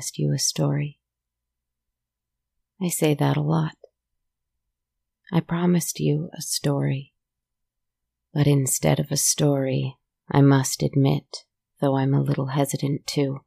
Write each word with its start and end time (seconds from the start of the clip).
promised 0.00 0.18
you 0.18 0.32
a 0.32 0.38
story. 0.38 0.98
I 2.80 2.88
say 2.88 3.12
that 3.12 3.36
a 3.36 3.42
lot. 3.42 3.76
I 5.30 5.40
promised 5.40 6.00
you 6.00 6.30
a 6.32 6.40
story. 6.40 7.12
But 8.32 8.46
instead 8.46 8.98
of 8.98 9.10
a 9.10 9.18
story, 9.18 9.98
I 10.30 10.40
must 10.40 10.82
admit, 10.82 11.44
though 11.82 11.98
I'm 11.98 12.14
a 12.14 12.22
little 12.22 12.46
hesitant 12.46 13.06
too, 13.06 13.40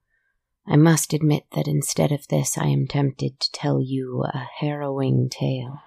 I 0.68 0.76
must 0.76 1.12
admit 1.12 1.46
that 1.56 1.68
instead 1.68 2.12
of 2.12 2.28
this, 2.28 2.56
I 2.56 2.68
am 2.68 2.86
tempted 2.86 3.40
to 3.40 3.52
tell 3.52 3.82
you 3.82 4.24
a 4.24 4.48
harrowing 4.60 5.30
tale 5.32 5.80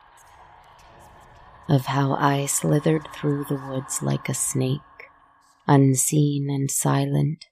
of 1.68 1.86
how 1.86 2.14
I 2.14 2.46
slithered 2.46 3.06
through 3.14 3.44
the 3.44 3.62
woods 3.68 4.02
like 4.02 4.28
a 4.28 4.34
snake 4.34 4.80
unseen 5.68 6.50
and 6.50 6.68
silent, 6.72 7.46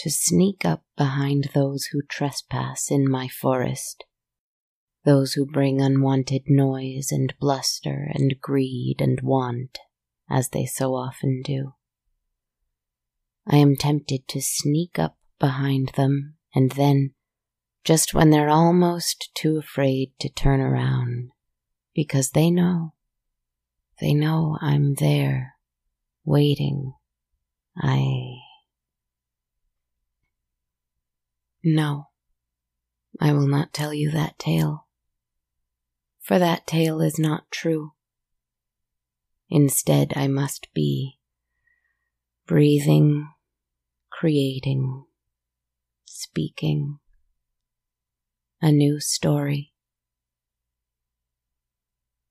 to 0.00 0.10
sneak 0.10 0.64
up 0.64 0.82
behind 0.96 1.50
those 1.52 1.88
who 1.92 2.00
trespass 2.08 2.90
in 2.90 3.06
my 3.06 3.28
forest, 3.28 4.04
those 5.04 5.34
who 5.34 5.44
bring 5.44 5.82
unwanted 5.82 6.42
noise 6.46 7.08
and 7.12 7.34
bluster 7.38 8.10
and 8.14 8.40
greed 8.40 8.96
and 8.98 9.20
want, 9.20 9.78
as 10.30 10.48
they 10.48 10.64
so 10.64 10.94
often 10.94 11.42
do. 11.44 11.74
I 13.46 13.56
am 13.56 13.76
tempted 13.76 14.26
to 14.28 14.40
sneak 14.40 14.98
up 14.98 15.18
behind 15.38 15.92
them 15.96 16.36
and 16.54 16.72
then, 16.72 17.12
just 17.84 18.14
when 18.14 18.30
they're 18.30 18.48
almost 18.48 19.30
too 19.34 19.58
afraid 19.58 20.12
to 20.20 20.30
turn 20.30 20.60
around, 20.60 21.30
because 21.94 22.30
they 22.30 22.50
know, 22.50 22.94
they 24.00 24.14
know 24.14 24.56
I'm 24.62 24.94
there, 24.94 25.56
waiting 26.24 26.94
I. 27.76 28.49
No, 31.62 32.08
I 33.20 33.32
will 33.32 33.46
not 33.46 33.72
tell 33.72 33.92
you 33.92 34.10
that 34.12 34.38
tale, 34.38 34.86
for 36.20 36.38
that 36.38 36.66
tale 36.66 37.00
is 37.00 37.18
not 37.18 37.50
true. 37.50 37.92
Instead, 39.48 40.12
I 40.16 40.26
must 40.28 40.68
be 40.74 41.18
breathing, 42.46 43.28
creating, 44.10 45.04
speaking 46.04 47.00
a 48.62 48.70
new 48.70 49.00
story. 49.00 49.72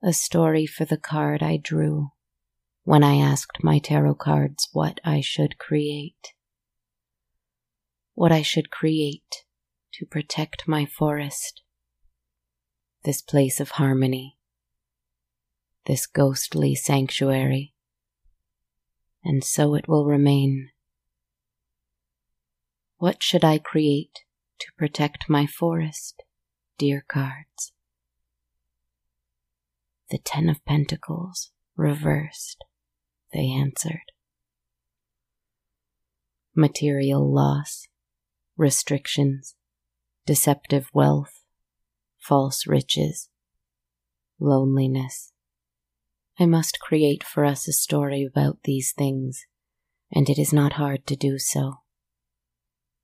A 0.03 0.13
story 0.13 0.65
for 0.65 0.85
the 0.85 0.97
card 0.97 1.41
I 1.41 1.57
drew 1.57 2.09
when 2.83 3.03
I 3.03 3.15
asked 3.15 3.63
my 3.63 3.79
tarot 3.79 4.15
cards 4.15 4.69
what 4.71 4.99
I 5.03 5.21
should 5.21 5.57
create. 5.57 6.33
What 8.19 8.33
I 8.33 8.41
should 8.41 8.69
create 8.69 9.45
to 9.93 10.05
protect 10.05 10.67
my 10.67 10.85
forest, 10.85 11.61
this 13.05 13.21
place 13.21 13.61
of 13.61 13.69
harmony, 13.79 14.37
this 15.85 16.05
ghostly 16.05 16.75
sanctuary, 16.75 17.73
and 19.23 19.41
so 19.41 19.73
it 19.73 19.87
will 19.87 20.05
remain. 20.05 20.71
What 22.97 23.23
should 23.23 23.45
I 23.45 23.57
create 23.57 24.25
to 24.59 24.67
protect 24.77 25.29
my 25.29 25.47
forest, 25.47 26.21
dear 26.77 27.05
cards? 27.07 27.71
The 30.09 30.17
Ten 30.17 30.49
of 30.49 30.65
Pentacles 30.65 31.51
reversed 31.77 32.65
they 33.31 33.47
answered. 33.47 34.11
Material 36.53 37.25
loss, 37.25 37.87
restrictions, 38.59 39.55
deceptive 40.25 40.89
wealth, 40.93 41.45
false 42.17 42.67
riches, 42.67 43.29
loneliness. 44.37 45.31
I 46.37 46.45
must 46.45 46.81
create 46.81 47.23
for 47.23 47.45
us 47.45 47.69
a 47.69 47.73
story 47.73 48.27
about 48.29 48.63
these 48.65 48.91
things, 48.91 49.45
and 50.11 50.29
it 50.29 50.37
is 50.37 50.51
not 50.51 50.73
hard 50.73 51.07
to 51.07 51.15
do 51.15 51.39
so. 51.39 51.75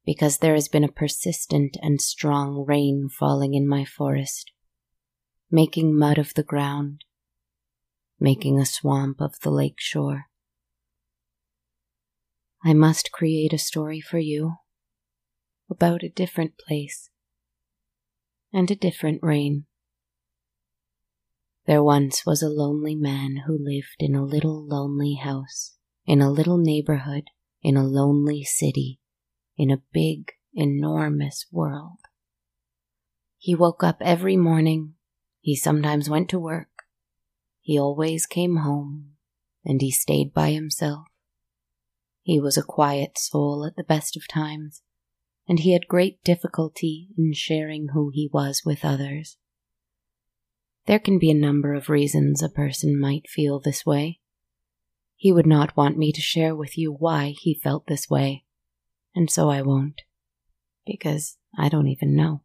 Because 0.06 0.40
there 0.40 0.56
has 0.56 0.68
been 0.68 0.84
a 0.84 0.92
persistent 0.92 1.78
and 1.82 2.02
strong 2.02 2.66
rain 2.68 3.08
falling 3.08 3.54
in 3.54 3.66
my 3.66 3.86
forest, 3.86 4.52
making 5.50 5.98
mud 5.98 6.18
of 6.18 6.34
the 6.34 6.44
ground, 6.44 7.06
making 8.20 8.60
a 8.60 8.66
swamp 8.66 9.22
of 9.22 9.40
the 9.40 9.52
lake 9.52 9.80
shore. 9.80 10.26
I 12.62 12.74
must 12.74 13.14
create 13.14 13.54
a 13.54 13.58
story 13.58 14.02
for 14.02 14.20
you 14.20 14.56
about 15.70 16.04
a 16.04 16.10
different 16.10 16.58
place 16.58 17.10
and 18.54 18.70
a 18.72 18.76
different 18.76 19.20
rain. 19.22 19.66
There 21.66 21.84
once 21.84 22.26
was 22.26 22.42
a 22.44 22.50
lonely 22.50 22.96
man 22.96 23.44
who 23.48 23.58
lived 23.60 23.96
in 24.00 24.16
a 24.16 24.24
little 24.24 24.66
lonely 24.66 25.16
house, 25.16 25.76
in 26.06 26.22
a 26.22 26.32
little 26.32 26.58
neighborhood, 26.58 27.26
in 27.64 27.76
a 27.76 27.84
lonely 27.84 28.44
city, 28.44 29.00
in 29.58 29.72
a 29.72 29.82
big, 29.92 30.32
enormous 30.54 31.48
world. 31.52 31.98
He 33.38 33.56
woke 33.56 33.84
up 33.84 33.98
every 34.02 34.38
morning. 34.38 34.94
He 35.42 35.56
sometimes 35.56 36.10
went 36.10 36.30
to 36.30 36.40
work. 36.40 36.70
He 37.62 37.80
always 37.80 38.26
came 38.28 38.58
home, 38.58 39.14
and 39.66 39.82
he 39.82 39.92
stayed 39.92 40.34
by 40.34 40.52
himself. 40.52 41.08
He 42.22 42.40
was 42.40 42.58
a 42.58 42.64
quiet 42.64 43.18
soul 43.18 43.66
at 43.66 43.76
the 43.76 43.84
best 43.84 44.16
of 44.16 44.28
times, 44.28 44.82
and 45.48 45.60
he 45.60 45.74
had 45.74 45.88
great 45.88 46.24
difficulty 46.24 47.10
in 47.18 47.34
sharing 47.34 47.90
who 47.90 48.10
he 48.14 48.30
was 48.32 48.64
with 48.66 48.84
others. 48.84 49.38
There 50.86 51.00
can 51.00 51.20
be 51.20 51.32
a 51.32 51.36
number 51.36 51.74
of 51.74 51.90
reasons 51.90 52.42
a 52.42 52.50
person 52.50 53.00
might 53.00 53.30
feel 53.30 53.60
this 53.60 53.86
way. 53.86 54.20
He 55.16 55.32
would 55.32 55.48
not 55.48 55.76
want 55.76 55.98
me 55.98 56.12
to 56.12 56.22
share 56.22 56.56
with 56.56 56.78
you 56.78 56.92
why 56.92 57.34
he 57.38 57.60
felt 57.64 57.88
this 57.88 58.10
way, 58.10 58.46
and 59.16 59.30
so 59.30 59.50
I 59.50 59.62
won't, 59.62 60.02
because 60.86 61.38
I 61.58 61.70
don't 61.70 61.88
even 61.88 62.16
know. 62.16 62.42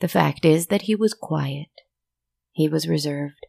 The 0.00 0.08
fact 0.08 0.44
is 0.44 0.66
that 0.66 0.82
he 0.82 0.94
was 0.94 1.14
quiet. 1.14 1.70
He 2.52 2.68
was 2.68 2.88
reserved 2.88 3.46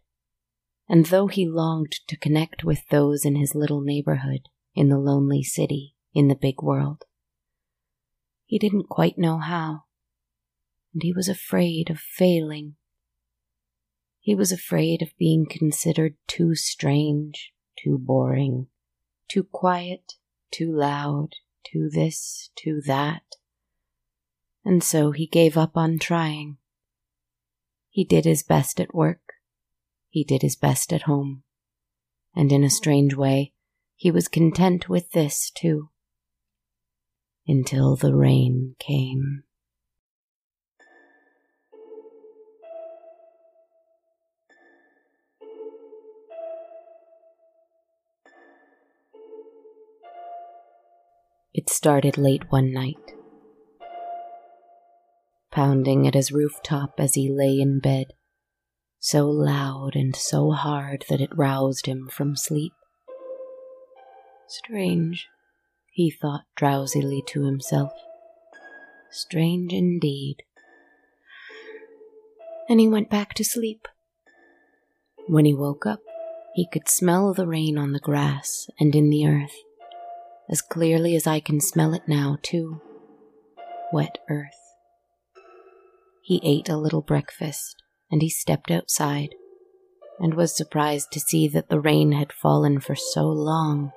and 0.88 1.08
though 1.08 1.28
he 1.28 1.48
longed 1.48 1.94
to 2.08 2.18
connect 2.18 2.64
with 2.64 2.88
those 2.90 3.26
in 3.26 3.36
his 3.36 3.56
little 3.56 3.82
neighborhood, 3.82 4.50
in 4.74 4.90
the 4.90 5.00
lonely 5.00 5.44
city, 5.44 5.96
in 6.14 6.28
the 6.28 6.36
big 6.36 6.62
world, 6.62 7.04
he 8.46 8.60
didn't 8.60 8.90
quite 8.90 9.18
know 9.18 9.40
how, 9.40 9.84
and 10.94 11.04
he 11.04 11.12
was 11.12 11.28
afraid 11.28 11.90
of 11.90 12.00
failing. 12.00 12.76
He 14.20 14.36
was 14.36 14.52
afraid 14.52 15.02
of 15.02 15.18
being 15.18 15.46
considered 15.50 16.16
too 16.28 16.56
strange, 16.56 17.54
too 17.78 17.98
boring, 17.98 18.68
too 19.28 19.44
quiet, 19.44 20.14
too 20.52 20.72
loud, 20.72 21.34
too 21.64 21.90
this, 21.92 22.50
too 22.56 22.82
that. 22.86 23.24
And 24.64 24.84
so 24.84 25.12
he 25.12 25.28
gave 25.28 25.58
up 25.58 25.76
on 25.76 26.00
trying. 26.00 26.58
He 27.90 28.04
did 28.04 28.26
his 28.26 28.44
best 28.44 28.80
at 28.80 28.96
work, 28.96 29.34
he 30.10 30.24
did 30.24 30.42
his 30.42 30.56
best 30.56 30.92
at 30.94 31.04
home. 31.04 31.44
And 32.36 32.52
in 32.52 32.64
a 32.64 32.70
strange 32.70 33.16
way, 33.16 33.54
he 33.96 34.12
was 34.12 34.28
content 34.28 34.90
with 34.90 35.12
this 35.12 35.52
too. 35.52 35.90
Until 37.48 37.96
the 37.96 38.16
rain 38.16 38.76
came. 38.80 39.44
It 51.54 51.70
started 51.70 52.18
late 52.18 52.52
one 52.52 52.74
night. 52.74 52.96
Pounding 55.52 56.06
at 56.06 56.14
his 56.14 56.32
rooftop 56.32 56.96
as 56.98 57.14
he 57.14 57.32
lay 57.32 57.62
in 57.62 57.80
bed, 57.80 58.08
so 59.00 59.30
loud 59.30 59.92
and 59.96 60.16
so 60.16 60.52
hard 60.52 61.06
that 61.10 61.22
it 61.22 61.30
roused 61.34 61.86
him 61.86 62.10
from 62.12 62.36
sleep. 62.36 62.74
Strange, 64.50 65.28
he 65.96 66.12
thought 66.12 66.44
drowsily 66.58 67.24
to 67.26 67.46
himself. 67.46 67.94
Strange 69.10 69.72
indeed. 69.72 70.44
And 72.68 72.82
he 72.82 72.88
went 72.90 73.10
back 73.10 73.34
to 73.36 73.46
sleep. 73.46 73.88
When 75.30 75.46
he 75.46 75.54
woke 75.54 75.86
up, 75.86 76.02
he 76.54 76.68
could 76.68 76.90
smell 76.90 77.34
the 77.34 77.48
rain 77.48 77.78
on 77.78 77.94
the 77.94 78.02
grass 78.02 78.70
and 78.78 78.94
in 78.94 79.10
the 79.10 79.26
earth, 79.26 79.56
as 80.50 80.62
clearly 80.62 81.16
as 81.16 81.26
I 81.26 81.40
can 81.40 81.62
smell 81.62 81.94
it 81.94 82.10
now, 82.10 82.40
too. 82.42 82.82
Wet 83.94 84.18
earth. 84.30 84.74
He 86.22 86.42
ate 86.44 86.68
a 86.68 86.76
little 86.76 87.04
breakfast 87.04 87.82
and 88.12 88.22
he 88.22 88.30
stepped 88.30 88.70
outside 88.70 89.34
and 90.20 90.34
was 90.34 90.58
surprised 90.58 91.14
to 91.14 91.22
see 91.22 91.48
that 91.48 91.70
the 91.70 91.80
rain 91.80 92.12
had 92.12 92.34
fallen 92.34 92.82
for 92.82 92.96
so 92.96 93.28
long 93.28 93.94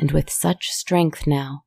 and 0.00 0.12
with 0.12 0.30
such 0.30 0.70
strength 0.70 1.26
now 1.26 1.64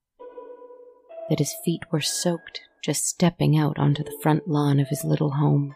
that 1.30 1.38
his 1.38 1.54
feet 1.64 1.84
were 1.92 2.02
soaked 2.02 2.62
just 2.84 3.08
stepping 3.08 3.56
out 3.56 3.78
onto 3.78 4.04
the 4.04 4.18
front 4.22 4.48
lawn 4.48 4.80
of 4.80 4.90
his 4.90 5.06
little 5.06 5.36
home. 5.36 5.76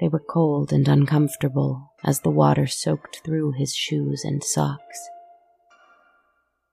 They 0.00 0.08
were 0.08 0.18
cold 0.18 0.72
and 0.72 0.88
uncomfortable 0.88 1.92
as 2.04 2.20
the 2.20 2.30
water 2.30 2.66
soaked 2.66 3.20
through 3.24 3.52
his 3.52 3.74
shoes 3.74 4.22
and 4.24 4.42
socks. 4.42 5.08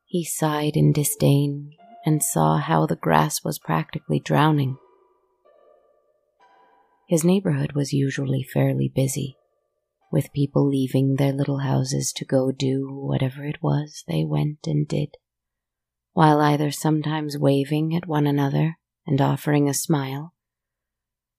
He 0.06 0.24
sighed 0.24 0.78
in 0.78 0.94
disdain 0.94 1.72
and 2.06 2.24
saw 2.24 2.58
how 2.58 2.86
the 2.86 2.96
grass 2.96 3.44
was 3.44 3.60
practically 3.60 4.20
drowning. 4.20 4.78
His 7.10 7.24
neighborhood 7.24 7.74
was 7.74 7.94
usually 7.94 8.44
fairly 8.44 8.92
busy, 8.94 9.36
with 10.12 10.34
people 10.34 10.68
leaving 10.68 11.16
their 11.16 11.34
little 11.34 11.60
houses 11.60 12.13
to 12.13 12.25
go 12.25 12.52
do 12.52 12.90
whatever 12.90 13.44
it 13.44 13.62
was 13.62 14.04
they 14.07 14.24
went 14.24 14.60
and 14.66 14.88
did, 14.88 15.16
while 16.13 16.40
either 16.40 16.72
sometimes 16.72 17.38
waving 17.38 17.96
at 17.96 18.07
one 18.07 18.28
another 18.28 18.78
and 19.06 19.22
offering 19.22 19.68
a 19.68 19.74
smile, 19.74 20.34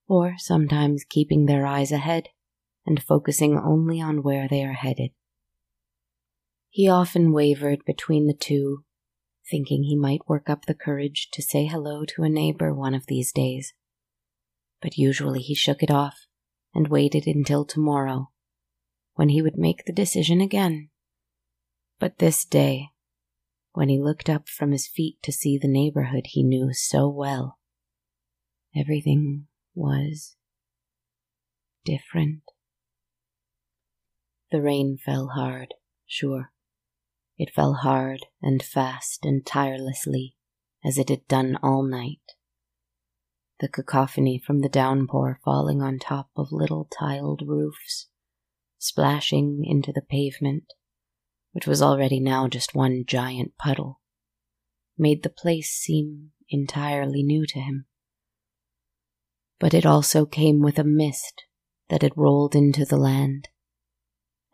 or 0.08 0.34
sometimes 0.38 1.04
keeping 1.08 1.46
their 1.46 1.66
eyes 1.66 1.90
ahead 1.90 2.28
and 2.84 3.02
focusing 3.02 3.58
only 3.58 4.00
on 4.00 4.22
where 4.22 4.46
they 4.48 4.62
are 4.62 4.74
headed. 4.74 5.10
He 6.70 6.88
often 6.88 7.32
wavered 7.32 7.84
between 7.84 8.26
the 8.26 8.34
two, 8.34 8.84
thinking 9.50 9.84
he 9.84 9.96
might 9.96 10.28
work 10.28 10.50
up 10.50 10.66
the 10.66 10.74
courage 10.74 11.28
to 11.32 11.42
say 11.42 11.66
hello 11.66 12.04
to 12.04 12.22
a 12.22 12.28
neighbor 12.28 12.74
one 12.74 12.94
of 12.94 13.06
these 13.06 13.32
days. 13.32 13.72
But 14.82 14.98
usually 14.98 15.40
he 15.40 15.54
shook 15.54 15.82
it 15.82 15.90
off 15.90 16.26
and 16.74 16.88
waited 16.88 17.26
until 17.26 17.64
tomorrow, 17.64 18.30
when 19.16 19.30
he 19.30 19.42
would 19.42 19.58
make 19.58 19.84
the 19.84 19.92
decision 19.92 20.40
again. 20.40 20.90
But 21.98 22.18
this 22.18 22.44
day, 22.44 22.90
when 23.72 23.88
he 23.88 24.00
looked 24.00 24.30
up 24.30 24.48
from 24.48 24.72
his 24.72 24.86
feet 24.86 25.18
to 25.22 25.32
see 25.32 25.58
the 25.58 25.68
neighborhood 25.68 26.28
he 26.28 26.42
knew 26.42 26.72
so 26.72 27.08
well, 27.08 27.58
everything 28.74 29.46
was 29.74 30.36
different. 31.84 32.42
The 34.50 34.62
rain 34.62 34.96
fell 34.96 35.28
hard, 35.34 35.74
sure. 36.06 36.52
It 37.38 37.52
fell 37.54 37.74
hard 37.74 38.26
and 38.40 38.62
fast 38.62 39.24
and 39.24 39.44
tirelessly, 39.44 40.36
as 40.84 40.98
it 40.98 41.08
had 41.08 41.26
done 41.26 41.58
all 41.62 41.82
night. 41.82 42.20
The 43.60 43.68
cacophony 43.68 44.38
from 44.38 44.60
the 44.60 44.68
downpour 44.68 45.40
falling 45.44 45.82
on 45.82 45.98
top 45.98 46.30
of 46.36 46.52
little 46.52 46.84
tiled 46.84 47.42
roofs, 47.46 48.08
splashing 48.86 49.64
into 49.64 49.92
the 49.92 50.02
pavement, 50.02 50.72
which 51.52 51.66
was 51.66 51.82
already 51.82 52.20
now 52.20 52.48
just 52.48 52.74
one 52.74 53.04
giant 53.06 53.56
puddle, 53.58 54.00
made 54.96 55.22
the 55.22 55.30
place 55.30 55.70
seem 55.70 56.32
entirely 56.48 57.22
new 57.22 57.46
to 57.46 57.58
him 57.60 57.86
but 59.58 59.74
it 59.74 59.86
also 59.86 60.26
came 60.26 60.60
with 60.60 60.78
a 60.78 60.84
mist 60.84 61.44
that 61.88 62.02
had 62.02 62.16
rolled 62.16 62.54
into 62.54 62.84
the 62.84 62.96
land, 62.96 63.48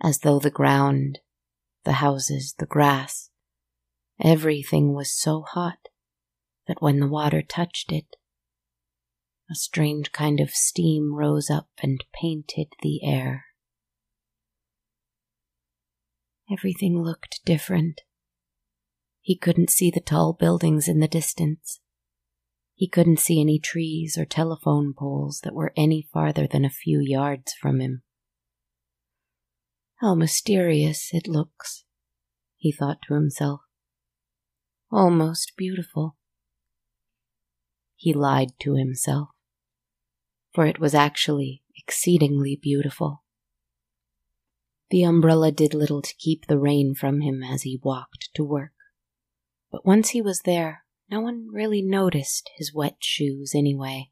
as 0.02 0.18
though 0.18 0.38
the 0.38 0.50
ground, 0.50 1.18
the 1.84 1.94
houses, 1.94 2.54
the 2.58 2.66
grass, 2.66 3.30
everything 4.22 4.92
was 4.94 5.12
so 5.12 5.42
hot 5.42 5.88
that 6.68 6.80
when 6.80 7.00
the 7.00 7.08
water 7.08 7.42
touched 7.42 7.90
it, 7.90 8.16
a 9.50 9.54
strange 9.54 10.12
kind 10.12 10.40
of 10.40 10.50
steam 10.50 11.14
rose 11.14 11.50
up 11.50 11.68
and 11.82 12.04
painted 12.14 12.68
the 12.82 13.04
air. 13.04 13.46
Everything 16.52 17.00
looked 17.00 17.40
different. 17.46 18.02
He 19.20 19.36
couldn't 19.36 19.70
see 19.70 19.90
the 19.90 20.00
tall 20.00 20.34
buildings 20.34 20.86
in 20.86 21.00
the 21.00 21.08
distance. 21.08 21.80
He 22.74 22.88
couldn't 22.88 23.20
see 23.20 23.40
any 23.40 23.58
trees 23.58 24.18
or 24.18 24.24
telephone 24.24 24.92
poles 24.92 25.40
that 25.44 25.54
were 25.54 25.72
any 25.76 26.08
farther 26.12 26.46
than 26.46 26.64
a 26.64 26.70
few 26.70 27.00
yards 27.00 27.54
from 27.54 27.80
him. 27.80 28.02
How 30.00 30.14
mysterious 30.14 31.10
it 31.14 31.28
looks, 31.28 31.84
he 32.56 32.72
thought 32.72 32.98
to 33.06 33.14
himself. 33.14 33.60
Almost 34.90 35.52
beautiful. 35.56 36.16
He 37.94 38.12
lied 38.12 38.50
to 38.60 38.74
himself, 38.74 39.28
for 40.52 40.66
it 40.66 40.80
was 40.80 40.92
actually 40.92 41.62
exceedingly 41.76 42.58
beautiful. 42.60 43.21
The 44.92 45.04
umbrella 45.04 45.50
did 45.50 45.72
little 45.72 46.02
to 46.02 46.14
keep 46.18 46.48
the 46.48 46.58
rain 46.58 46.94
from 46.94 47.22
him 47.22 47.42
as 47.42 47.62
he 47.62 47.80
walked 47.82 48.28
to 48.34 48.44
work, 48.44 48.74
but 49.70 49.86
once 49.86 50.10
he 50.10 50.20
was 50.20 50.42
there, 50.42 50.84
no 51.10 51.22
one 51.22 51.48
really 51.50 51.80
noticed 51.80 52.50
his 52.56 52.74
wet 52.74 52.96
shoes 52.98 53.54
anyway, 53.54 54.10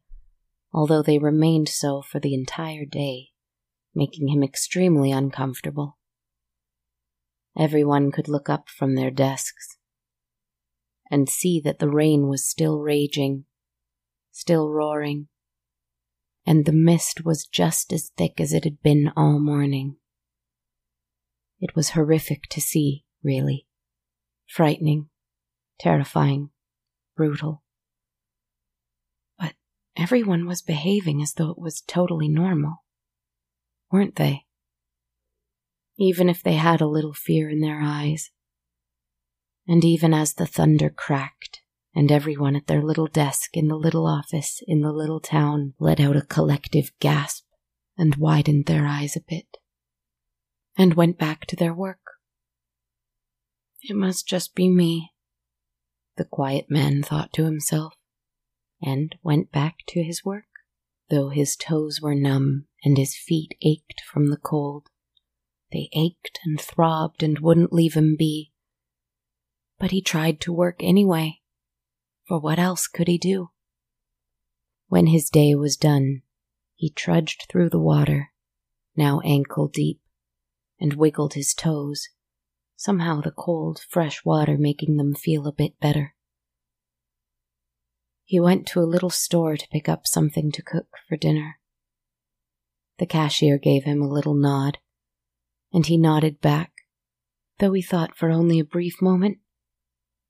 although 0.72 1.02
they 1.02 1.18
remained 1.18 1.68
so 1.68 2.00
for 2.00 2.18
the 2.18 2.32
entire 2.32 2.86
day, 2.86 3.28
making 3.94 4.28
him 4.28 4.42
extremely 4.42 5.12
uncomfortable. 5.12 5.98
Everyone 7.54 8.10
could 8.10 8.26
look 8.26 8.48
up 8.48 8.70
from 8.70 8.94
their 8.94 9.10
desks 9.10 9.76
and 11.10 11.28
see 11.28 11.60
that 11.60 11.78
the 11.78 11.90
rain 11.90 12.26
was 12.26 12.48
still 12.48 12.78
raging, 12.78 13.44
still 14.30 14.70
roaring, 14.70 15.28
and 16.46 16.64
the 16.64 16.72
mist 16.72 17.22
was 17.22 17.44
just 17.44 17.92
as 17.92 18.12
thick 18.16 18.40
as 18.40 18.54
it 18.54 18.64
had 18.64 18.80
been 18.80 19.12
all 19.14 19.38
morning. 19.38 19.98
It 21.60 21.76
was 21.76 21.90
horrific 21.90 22.44
to 22.50 22.60
see, 22.60 23.04
really. 23.22 23.66
Frightening, 24.48 25.10
terrifying 25.78 26.50
brutal. 27.16 27.62
But 29.38 29.52
everyone 29.96 30.46
was 30.46 30.62
behaving 30.62 31.20
as 31.20 31.34
though 31.34 31.50
it 31.50 31.58
was 31.58 31.82
totally 31.82 32.28
normal, 32.28 32.84
weren't 33.90 34.16
they? 34.16 34.46
Even 35.98 36.30
if 36.30 36.42
they 36.42 36.54
had 36.54 36.80
a 36.80 36.88
little 36.88 37.12
fear 37.12 37.50
in 37.50 37.60
their 37.60 37.80
eyes. 37.82 38.30
And 39.68 39.84
even 39.84 40.14
as 40.14 40.34
the 40.34 40.46
thunder 40.46 40.88
cracked, 40.88 41.60
and 41.94 42.10
everyone 42.10 42.56
at 42.56 42.66
their 42.66 42.82
little 42.82 43.06
desk 43.06 43.56
in 43.56 43.68
the 43.68 43.76
little 43.76 44.06
office 44.06 44.62
in 44.66 44.80
the 44.80 44.92
little 44.92 45.20
town 45.20 45.74
let 45.78 46.00
out 46.00 46.16
a 46.16 46.22
collective 46.22 46.92
gasp 47.00 47.44
and 47.98 48.16
widened 48.16 48.66
their 48.66 48.86
eyes 48.86 49.16
a 49.16 49.20
bit, 49.20 49.58
and 50.76 50.94
went 50.94 51.18
back 51.18 51.46
to 51.46 51.56
their 51.56 51.74
work. 51.74 52.00
It 53.82 53.96
must 53.96 54.26
just 54.26 54.54
be 54.54 54.68
me, 54.68 55.12
the 56.16 56.24
quiet 56.24 56.66
man 56.70 57.02
thought 57.02 57.32
to 57.34 57.44
himself, 57.44 57.94
and 58.82 59.14
went 59.22 59.50
back 59.50 59.78
to 59.88 60.02
his 60.02 60.24
work, 60.24 60.44
though 61.08 61.30
his 61.30 61.56
toes 61.56 62.00
were 62.00 62.14
numb 62.14 62.66
and 62.84 62.98
his 62.98 63.16
feet 63.16 63.56
ached 63.62 64.02
from 64.10 64.28
the 64.28 64.36
cold. 64.36 64.88
They 65.72 65.88
ached 65.92 66.40
and 66.44 66.60
throbbed 66.60 67.22
and 67.22 67.38
wouldn't 67.38 67.72
leave 67.72 67.94
him 67.94 68.16
be. 68.18 68.52
But 69.78 69.92
he 69.92 70.02
tried 70.02 70.40
to 70.42 70.52
work 70.52 70.82
anyway, 70.82 71.40
for 72.26 72.38
what 72.38 72.58
else 72.58 72.86
could 72.86 73.08
he 73.08 73.18
do? 73.18 73.50
When 74.88 75.06
his 75.06 75.30
day 75.30 75.54
was 75.54 75.76
done, 75.76 76.22
he 76.74 76.90
trudged 76.90 77.46
through 77.48 77.70
the 77.70 77.78
water, 77.78 78.32
now 78.96 79.20
ankle 79.20 79.68
deep, 79.68 79.99
and 80.80 80.94
wiggled 80.94 81.34
his 81.34 81.54
toes 81.54 82.08
somehow 82.80 83.20
the 83.20 83.30
cold, 83.30 83.78
fresh 83.90 84.24
water 84.24 84.56
making 84.56 84.96
them 84.96 85.14
feel 85.14 85.46
a 85.46 85.52
bit 85.52 85.78
better. 85.80 86.14
He 88.24 88.40
went 88.40 88.66
to 88.68 88.80
a 88.80 88.88
little 88.88 89.10
store 89.10 89.58
to 89.58 89.68
pick 89.68 89.86
up 89.86 90.06
something 90.06 90.50
to 90.52 90.62
cook 90.62 90.86
for 91.06 91.18
dinner. 91.18 91.58
The 92.98 93.04
cashier 93.04 93.58
gave 93.58 93.84
him 93.84 94.00
a 94.00 94.08
little 94.08 94.32
nod, 94.32 94.78
and 95.70 95.84
he 95.84 95.98
nodded 95.98 96.40
back, 96.40 96.72
though 97.58 97.74
he 97.74 97.82
thought 97.82 98.16
for 98.16 98.30
only 98.30 98.58
a 98.58 98.64
brief 98.64 99.02
moment, 99.02 99.40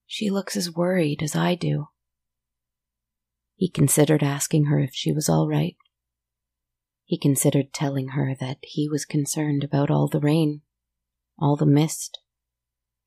she 0.04 0.28
looks 0.28 0.56
as 0.56 0.74
worried 0.74 1.22
as 1.22 1.36
I 1.36 1.54
do. 1.54 1.86
He 3.54 3.68
considered 3.68 4.24
asking 4.24 4.64
her 4.64 4.80
if 4.80 4.90
she 4.92 5.12
was 5.12 5.28
all 5.28 5.46
right. 5.46 5.76
He 7.10 7.18
considered 7.18 7.72
telling 7.72 8.10
her 8.10 8.36
that 8.38 8.58
he 8.62 8.88
was 8.88 9.04
concerned 9.04 9.64
about 9.64 9.90
all 9.90 10.06
the 10.06 10.20
rain, 10.20 10.60
all 11.40 11.56
the 11.56 11.66
mist, 11.66 12.20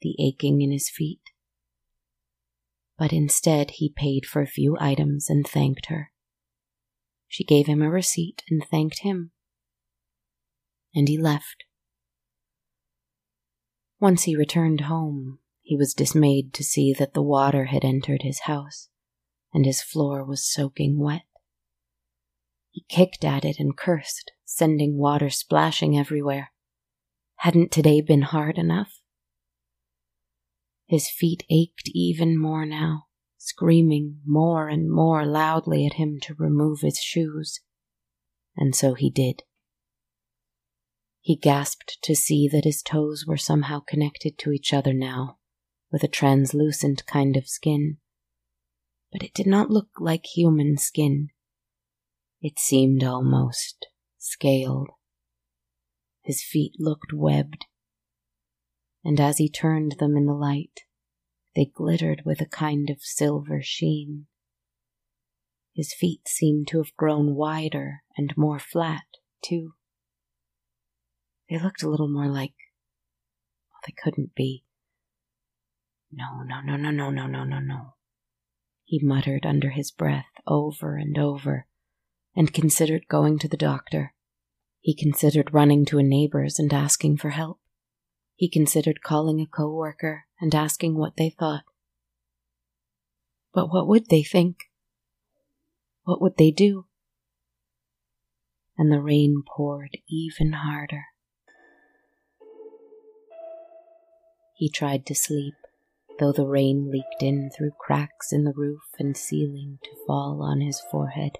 the 0.02 0.14
aching 0.20 0.62
in 0.62 0.74
his 0.74 0.90
feet. 0.90 1.22
But 2.98 3.14
instead, 3.14 3.72
he 3.76 3.94
paid 3.96 4.26
for 4.26 4.42
a 4.42 4.46
few 4.46 4.76
items 4.78 5.30
and 5.30 5.48
thanked 5.48 5.86
her. 5.86 6.12
She 7.30 7.46
gave 7.46 7.66
him 7.66 7.82
a 7.82 7.90
receipt 7.90 8.44
and 8.50 8.62
thanked 8.70 9.04
him. 9.04 9.32
And 10.94 11.08
he 11.08 11.18
left. 11.18 11.64
Once 14.02 14.24
he 14.24 14.36
returned 14.36 14.82
home, 14.82 15.40
he 15.62 15.78
was 15.78 15.94
dismayed 15.94 16.54
to 16.56 16.64
see 16.66 16.92
that 16.92 17.14
the 17.14 17.24
water 17.24 17.68
had 17.68 17.86
entered 17.86 18.24
his 18.24 18.42
house 18.42 18.90
and 19.54 19.66
his 19.66 19.82
floor 19.82 20.26
was 20.26 20.44
soaking 20.44 21.00
wet. 21.00 21.22
He 22.74 22.86
kicked 22.90 23.24
at 23.24 23.46
it 23.46 23.60
and 23.60 23.78
cursed, 23.78 24.32
sending 24.46 24.98
water 24.98 25.30
splashing 25.30 25.96
everywhere. 25.96 26.52
Hadn't 27.36 27.72
today 27.72 28.02
been 28.02 28.24
hard 28.24 28.58
enough? 28.58 29.00
His 30.88 31.08
feet 31.08 31.44
ached 31.52 31.92
even 31.94 32.36
more 32.36 32.66
now, 32.66 33.04
screaming 33.38 34.22
more 34.26 34.70
and 34.70 34.90
more 34.92 35.24
loudly 35.24 35.86
at 35.86 35.94
him 35.94 36.18
to 36.24 36.34
remove 36.34 36.82
his 36.82 36.98
shoes. 36.98 37.60
And 38.58 38.76
so 38.76 38.96
he 38.96 39.12
did. 39.12 39.44
He 41.22 41.36
gasped 41.36 42.00
to 42.02 42.16
see 42.16 42.50
that 42.52 42.66
his 42.66 42.82
toes 42.82 43.26
were 43.28 43.38
somehow 43.38 43.82
connected 43.82 44.40
to 44.40 44.52
each 44.52 44.74
other 44.74 44.94
now, 44.94 45.38
with 45.92 46.04
a 46.04 46.08
translucent 46.08 47.06
kind 47.06 47.38
of 47.38 47.48
skin. 47.48 47.98
But 49.12 49.22
it 49.22 49.36
did 49.36 49.48
not 49.48 49.70
look 49.70 49.90
like 50.00 50.26
human 50.26 50.78
skin. 50.78 51.30
It 52.44 52.60
seemed 52.60 53.06
almost 53.06 53.88
scaled. 54.18 54.90
His 56.24 56.44
feet 56.44 56.74
looked 56.78 57.14
webbed, 57.14 57.68
and 59.02 59.18
as 59.18 59.38
he 59.38 59.48
turned 59.48 59.96
them 59.98 60.18
in 60.18 60.26
the 60.26 60.34
light, 60.34 60.82
they 61.56 61.64
glittered 61.64 62.24
with 62.26 62.42
a 62.42 62.46
kind 62.46 62.90
of 62.90 63.02
silver 63.02 63.62
sheen. 63.62 64.28
His 65.74 65.94
feet 65.94 66.28
seemed 66.28 66.68
to 66.68 66.80
have 66.80 66.94
grown 66.98 67.34
wider 67.34 68.04
and 68.18 68.36
more 68.36 68.60
flat, 68.60 69.06
too. 69.42 69.76
They 71.50 71.58
looked 71.58 71.82
a 71.82 71.90
little 71.90 72.10
more 72.10 72.28
like. 72.28 72.56
Well, 73.72 73.80
they 73.88 73.94
couldn't 73.94 74.36
be. 74.36 74.66
No, 76.12 76.44
no, 76.44 76.60
no, 76.60 76.76
no, 76.76 76.92
no, 76.92 77.10
no, 77.10 77.26
no, 77.26 77.46
no, 77.46 77.60
no. 77.60 77.94
He 78.84 79.00
muttered 79.02 79.46
under 79.46 79.70
his 79.70 79.92
breath 79.92 80.26
over 80.46 80.98
and 80.98 81.18
over, 81.18 81.68
and 82.36 82.54
considered 82.54 83.08
going 83.08 83.40
to 83.40 83.48
the 83.48 83.58
doctor. 83.58 84.14
He 84.80 84.96
considered 84.96 85.54
running 85.54 85.86
to 85.86 86.00
a 86.00 86.04
neighbor's 86.04 86.60
and 86.60 86.74
asking 86.74 87.18
for 87.18 87.30
help. 87.30 87.60
He 88.36 88.50
considered 88.50 89.04
calling 89.04 89.40
a 89.40 89.46
co-worker 89.46 90.26
and 90.42 90.54
asking 90.54 90.98
what 90.98 91.18
they 91.18 91.30
thought. 91.30 91.64
But 93.54 93.68
what 93.72 93.88
would 93.88 94.10
they 94.10 94.24
think? 94.24 94.58
What 96.04 96.22
would 96.22 96.38
they 96.38 96.52
do? 96.52 96.88
And 98.78 98.92
the 98.92 99.02
rain 99.02 99.44
poured 99.48 99.98
even 100.10 100.54
harder. 100.54 101.06
He 104.56 104.70
tried 104.70 105.06
to 105.06 105.16
sleep, 105.16 105.54
though 106.20 106.32
the 106.32 106.48
rain 106.48 106.92
leaked 106.92 107.22
in 107.22 107.52
through 107.56 107.72
cracks 107.80 108.34
in 108.34 108.44
the 108.44 108.54
roof 108.56 108.82
and 108.98 109.16
ceiling 109.16 109.80
to 109.84 109.90
fall 110.08 110.42
on 110.42 110.62
his 110.62 110.82
forehead, 110.92 111.38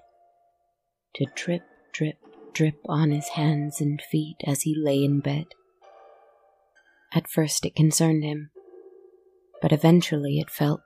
to 1.14 1.26
drip, 1.34 1.62
drip, 1.92 2.18
drip 2.52 2.80
on 2.86 3.10
his 3.10 3.28
hands 3.30 3.80
and 3.80 4.00
feet 4.02 4.36
as 4.46 4.62
he 4.62 4.74
lay 4.76 5.02
in 5.02 5.20
bed. 5.20 5.46
At 7.14 7.28
first 7.28 7.64
it 7.64 7.76
concerned 7.76 8.24
him, 8.24 8.50
but 9.62 9.72
eventually 9.72 10.38
it 10.38 10.50
felt 10.50 10.80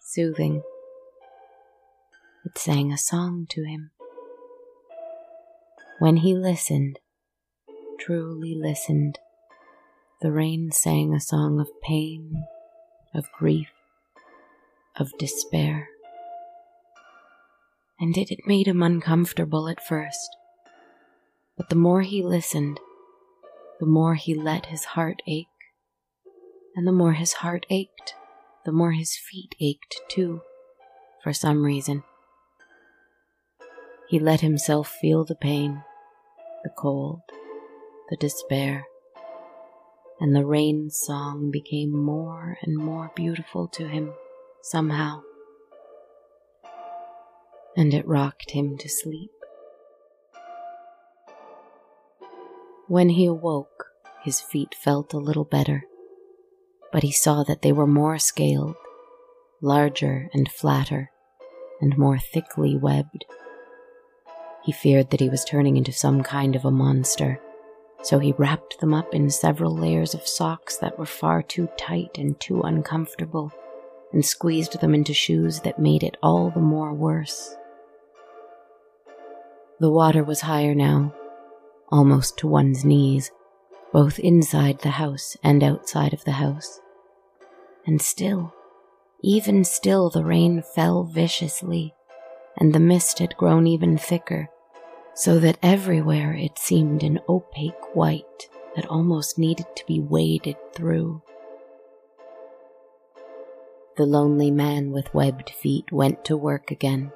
soothing. 0.00 0.62
It 2.44 2.56
sang 2.56 2.92
a 2.92 2.98
song 2.98 3.46
to 3.50 3.64
him. 3.64 3.90
When 5.98 6.18
he 6.18 6.34
listened, 6.34 6.98
truly 7.98 8.54
listened, 8.54 9.18
the 10.22 10.32
rain 10.32 10.70
sang 10.72 11.12
a 11.12 11.20
song 11.20 11.60
of 11.60 11.68
pain, 11.82 12.44
of 13.14 13.30
grief, 13.38 13.68
of 14.96 15.10
despair. 15.18 15.88
And 18.00 18.16
it 18.16 18.30
had 18.30 18.46
made 18.46 18.66
him 18.66 18.82
uncomfortable 18.82 19.68
at 19.68 19.84
first. 19.84 20.36
But 21.56 21.68
the 21.68 21.76
more 21.76 22.00
he 22.00 22.22
listened, 22.22 22.80
the 23.78 23.86
more 23.86 24.14
he 24.14 24.34
let 24.34 24.66
his 24.66 24.84
heart 24.84 25.20
ache. 25.26 25.46
And 26.74 26.86
the 26.86 26.92
more 26.92 27.12
his 27.12 27.34
heart 27.34 27.66
ached, 27.68 28.14
the 28.64 28.72
more 28.72 28.92
his 28.92 29.16
feet 29.16 29.54
ached 29.60 30.00
too, 30.08 30.40
for 31.22 31.34
some 31.34 31.62
reason. 31.62 32.02
He 34.08 34.18
let 34.18 34.40
himself 34.40 34.88
feel 34.88 35.24
the 35.24 35.34
pain, 35.34 35.82
the 36.64 36.70
cold, 36.70 37.20
the 38.08 38.16
despair, 38.16 38.86
and 40.20 40.34
the 40.34 40.44
rain 40.44 40.90
song 40.90 41.50
became 41.50 41.90
more 41.90 42.58
and 42.62 42.76
more 42.76 43.12
beautiful 43.14 43.68
to 43.68 43.88
him 43.88 44.12
somehow. 44.62 45.22
And 47.76 47.94
it 47.94 48.06
rocked 48.06 48.50
him 48.50 48.76
to 48.78 48.88
sleep. 48.88 49.30
When 52.88 53.10
he 53.10 53.26
awoke, 53.26 53.86
his 54.24 54.40
feet 54.40 54.74
felt 54.74 55.14
a 55.14 55.18
little 55.18 55.44
better, 55.44 55.84
but 56.92 57.04
he 57.04 57.12
saw 57.12 57.44
that 57.44 57.62
they 57.62 57.70
were 57.70 57.86
more 57.86 58.18
scaled, 58.18 58.74
larger 59.60 60.28
and 60.34 60.50
flatter, 60.50 61.10
and 61.80 61.96
more 61.96 62.18
thickly 62.18 62.76
webbed. 62.76 63.24
He 64.64 64.72
feared 64.72 65.10
that 65.10 65.20
he 65.20 65.28
was 65.28 65.44
turning 65.44 65.76
into 65.76 65.92
some 65.92 66.22
kind 66.22 66.56
of 66.56 66.64
a 66.64 66.70
monster, 66.70 67.40
so 68.02 68.18
he 68.18 68.32
wrapped 68.32 68.80
them 68.80 68.92
up 68.92 69.14
in 69.14 69.30
several 69.30 69.74
layers 69.74 70.12
of 70.12 70.26
socks 70.26 70.76
that 70.78 70.98
were 70.98 71.06
far 71.06 71.42
too 71.42 71.68
tight 71.78 72.18
and 72.18 72.38
too 72.40 72.62
uncomfortable, 72.62 73.52
and 74.12 74.24
squeezed 74.24 74.80
them 74.80 74.94
into 74.94 75.14
shoes 75.14 75.60
that 75.60 75.78
made 75.78 76.02
it 76.02 76.16
all 76.22 76.50
the 76.50 76.60
more 76.60 76.92
worse. 76.92 77.56
The 79.80 79.90
water 79.90 80.22
was 80.22 80.42
higher 80.42 80.74
now, 80.74 81.14
almost 81.88 82.36
to 82.38 82.46
one's 82.46 82.84
knees, 82.84 83.30
both 83.94 84.18
inside 84.18 84.80
the 84.80 84.90
house 84.90 85.38
and 85.42 85.64
outside 85.64 86.12
of 86.12 86.22
the 86.24 86.32
house. 86.32 86.80
And 87.86 88.02
still, 88.02 88.52
even 89.22 89.64
still, 89.64 90.10
the 90.10 90.22
rain 90.22 90.62
fell 90.74 91.04
viciously, 91.04 91.94
and 92.58 92.74
the 92.74 92.78
mist 92.78 93.20
had 93.20 93.38
grown 93.38 93.66
even 93.66 93.96
thicker, 93.96 94.50
so 95.14 95.38
that 95.38 95.58
everywhere 95.62 96.34
it 96.34 96.58
seemed 96.58 97.02
an 97.02 97.18
opaque 97.26 97.94
white 97.94 98.50
that 98.76 98.84
almost 98.84 99.38
needed 99.38 99.66
to 99.76 99.86
be 99.86 99.98
waded 99.98 100.56
through. 100.74 101.22
The 103.96 104.04
lonely 104.04 104.50
man 104.50 104.90
with 104.90 105.14
webbed 105.14 105.48
feet 105.48 105.90
went 105.90 106.22
to 106.26 106.36
work 106.36 106.70
again 106.70 107.12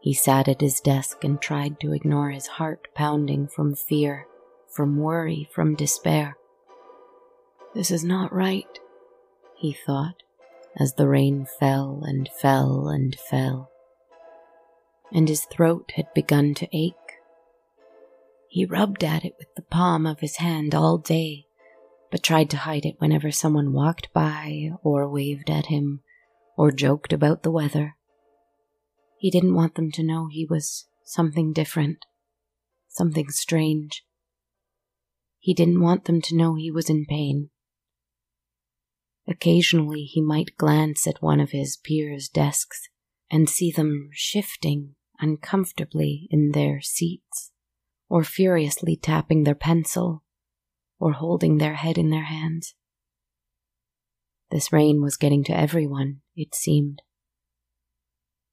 he 0.00 0.14
sat 0.14 0.48
at 0.48 0.60
his 0.60 0.80
desk 0.80 1.24
and 1.24 1.40
tried 1.40 1.80
to 1.80 1.92
ignore 1.92 2.30
his 2.30 2.46
heart 2.46 2.88
pounding 2.94 3.48
from 3.48 3.74
fear, 3.74 4.26
from 4.68 4.96
worry, 4.96 5.48
from 5.52 5.74
despair. 5.74 6.36
This 7.74 7.90
is 7.90 8.04
not 8.04 8.32
right, 8.32 8.78
he 9.56 9.72
thought, 9.72 10.22
as 10.78 10.94
the 10.94 11.08
rain 11.08 11.46
fell 11.58 12.02
and 12.04 12.28
fell 12.40 12.88
and 12.88 13.16
fell. 13.16 13.70
And 15.12 15.28
his 15.28 15.44
throat 15.44 15.92
had 15.96 16.12
begun 16.14 16.54
to 16.54 16.68
ache. 16.76 16.94
He 18.48 18.64
rubbed 18.64 19.04
at 19.04 19.24
it 19.24 19.34
with 19.38 19.54
the 19.56 19.62
palm 19.62 20.06
of 20.06 20.20
his 20.20 20.36
hand 20.36 20.74
all 20.74 20.98
day, 20.98 21.46
but 22.10 22.22
tried 22.22 22.50
to 22.50 22.56
hide 22.58 22.86
it 22.86 22.96
whenever 22.98 23.30
someone 23.30 23.72
walked 23.72 24.12
by 24.12 24.70
or 24.82 25.08
waved 25.08 25.50
at 25.50 25.66
him 25.66 26.00
or 26.56 26.72
joked 26.72 27.12
about 27.12 27.42
the 27.42 27.50
weather. 27.50 27.96
He 29.18 29.30
didn't 29.30 29.54
want 29.54 29.74
them 29.74 29.90
to 29.92 30.02
know 30.02 30.28
he 30.28 30.46
was 30.48 30.86
something 31.04 31.52
different, 31.52 32.04
something 32.88 33.28
strange. 33.30 34.04
He 35.40 35.54
didn't 35.54 35.80
want 35.80 36.04
them 36.04 36.20
to 36.22 36.36
know 36.36 36.54
he 36.54 36.70
was 36.70 36.88
in 36.88 37.04
pain. 37.04 37.50
Occasionally 39.26 40.04
he 40.04 40.22
might 40.22 40.56
glance 40.56 41.06
at 41.06 41.20
one 41.20 41.40
of 41.40 41.50
his 41.50 41.76
peers' 41.76 42.28
desks 42.28 42.88
and 43.30 43.48
see 43.48 43.70
them 43.70 44.08
shifting 44.12 44.94
uncomfortably 45.20 46.28
in 46.30 46.52
their 46.52 46.80
seats, 46.80 47.50
or 48.08 48.22
furiously 48.22 48.96
tapping 48.96 49.42
their 49.42 49.54
pencil, 49.54 50.22
or 50.98 51.12
holding 51.12 51.58
their 51.58 51.74
head 51.74 51.98
in 51.98 52.10
their 52.10 52.24
hands. 52.24 52.74
This 54.50 54.72
rain 54.72 55.02
was 55.02 55.16
getting 55.16 55.44
to 55.44 55.56
everyone, 55.56 56.20
it 56.36 56.54
seemed. 56.54 57.02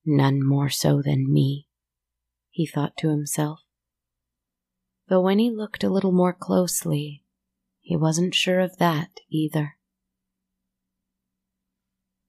None 0.06 0.46
more 0.46 0.70
so 0.70 1.02
than 1.02 1.32
me, 1.32 1.68
he 2.52 2.66
thought 2.66 2.96
to 2.98 3.10
himself. 3.10 3.62
Though 5.08 5.22
when 5.22 5.40
he 5.40 5.50
looked 5.50 5.84
a 5.84 5.90
little 5.90 6.12
more 6.12 6.34
closely, 6.34 7.24
he 7.82 7.96
wasn't 7.96 8.36
sure 8.36 8.60
of 8.60 8.78
that 8.78 9.20
either. 9.30 9.78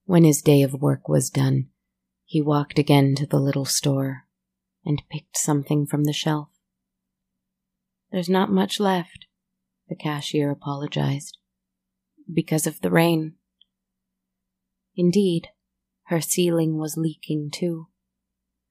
When 0.04 0.25
his 0.25 0.40
day 0.40 0.62
of 0.62 0.75
work 0.75 1.09
was 1.09 1.30
done, 1.30 1.68
he 2.25 2.40
walked 2.40 2.78
again 2.78 3.14
to 3.16 3.26
the 3.26 3.40
little 3.40 3.64
store 3.64 4.25
and 4.85 5.02
picked 5.11 5.37
something 5.37 5.87
from 5.87 6.04
the 6.04 6.12
shelf. 6.12 6.49
There's 8.11 8.28
not 8.28 8.50
much 8.50 8.80
left, 8.80 9.26
the 9.88 9.97
cashier 9.97 10.50
apologized. 10.50 11.38
Because 12.33 12.66
of 12.66 12.80
the 12.80 12.90
rain. 12.90 13.35
Indeed, 14.97 15.49
her 16.07 16.21
ceiling 16.21 16.79
was 16.79 16.97
leaking 16.97 17.51
too, 17.51 17.89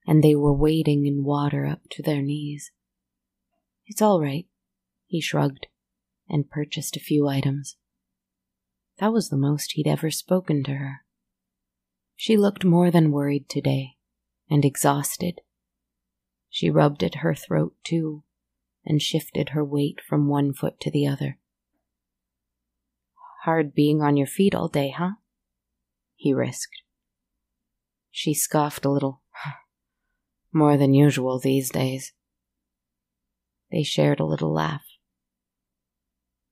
and 0.06 0.22
they 0.22 0.34
were 0.34 0.54
wading 0.54 1.06
in 1.06 1.22
water 1.24 1.66
up 1.66 1.80
to 1.90 2.02
their 2.02 2.22
knees. 2.22 2.70
It's 3.86 4.00
all 4.00 4.22
right, 4.22 4.46
he 5.06 5.20
shrugged 5.20 5.66
and 6.28 6.50
purchased 6.50 6.96
a 6.96 7.00
few 7.00 7.28
items. 7.28 7.76
That 8.98 9.12
was 9.12 9.28
the 9.28 9.36
most 9.36 9.72
he'd 9.72 9.86
ever 9.86 10.10
spoken 10.10 10.64
to 10.64 10.72
her. 10.72 11.02
She 12.16 12.38
looked 12.38 12.64
more 12.64 12.90
than 12.90 13.12
worried 13.12 13.48
today, 13.48 13.96
and 14.48 14.64
exhausted. 14.64 15.42
She 16.48 16.70
rubbed 16.70 17.02
at 17.02 17.16
her 17.16 17.34
throat 17.34 17.74
too, 17.84 18.24
and 18.84 19.02
shifted 19.02 19.50
her 19.50 19.64
weight 19.64 20.00
from 20.00 20.28
one 20.28 20.54
foot 20.54 20.80
to 20.80 20.90
the 20.90 21.06
other. 21.06 21.38
Hard 23.44 23.74
being 23.74 24.00
on 24.00 24.16
your 24.16 24.26
feet 24.26 24.54
all 24.54 24.68
day, 24.68 24.94
huh? 24.96 25.12
He 26.14 26.32
risked. 26.32 26.82
She 28.18 28.32
scoffed 28.32 28.86
a 28.86 28.90
little. 28.90 29.20
More 30.52 30.78
than 30.78 30.94
usual 30.94 31.38
these 31.38 31.68
days. 31.68 32.14
They 33.70 33.82
shared 33.82 34.20
a 34.20 34.24
little 34.24 34.50
laugh. 34.50 34.86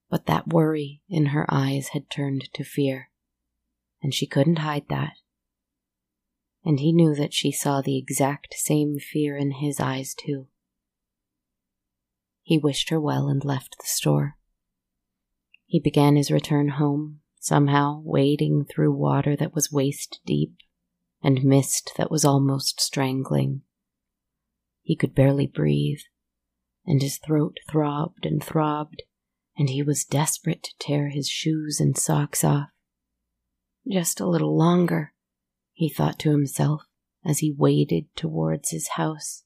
But 0.07 0.27
that 0.27 0.49
worry 0.49 1.01
in 1.09 1.27
her 1.27 1.47
eyes 1.49 1.87
had 1.87 2.11
turned 2.11 2.53
to 2.53 2.63
fear, 2.63 3.09
and 3.99 4.13
she 4.13 4.27
couldn't 4.27 4.59
hide 4.59 4.85
that. 4.89 5.13
And 6.63 6.79
he 6.79 6.93
knew 6.93 7.15
that 7.15 7.33
she 7.33 7.51
saw 7.51 7.81
the 7.81 7.97
exact 7.97 8.53
same 8.53 8.99
fear 8.99 9.35
in 9.35 9.53
his 9.53 9.79
eyes, 9.79 10.13
too. 10.13 10.45
He 12.43 12.59
wished 12.59 12.89
her 12.89 13.01
well 13.01 13.27
and 13.27 13.43
left 13.43 13.77
the 13.79 13.87
store. 13.87 14.37
He 15.65 15.79
began 15.79 16.15
his 16.15 16.29
return 16.29 16.69
home, 16.77 17.21
somehow 17.39 18.01
wading 18.03 18.65
through 18.65 18.93
water 18.93 19.35
that 19.35 19.55
was 19.55 19.71
waist 19.71 20.19
deep 20.27 20.53
and 21.25 21.43
mist 21.43 21.91
that 21.97 22.11
was 22.11 22.23
almost 22.23 22.79
strangling. 22.79 23.63
He 24.83 24.95
could 24.95 25.15
barely 25.15 25.47
breathe, 25.47 26.01
and 26.85 27.01
his 27.01 27.17
throat 27.17 27.57
throbbed 27.67 28.27
and 28.27 28.43
throbbed, 28.43 29.01
and 29.57 29.67
he 29.67 29.81
was 29.81 30.05
desperate 30.05 30.61
to 30.61 30.77
tear 30.77 31.09
his 31.09 31.27
shoes 31.27 31.79
and 31.79 31.97
socks 31.97 32.43
off. 32.43 32.67
Just 33.91 34.19
a 34.19 34.29
little 34.29 34.55
longer, 34.55 35.13
he 35.73 35.89
thought 35.89 36.19
to 36.19 36.29
himself 36.29 36.83
as 37.25 37.39
he 37.39 37.51
waded 37.51 38.05
towards 38.15 38.69
his 38.69 38.89
house, 38.89 39.45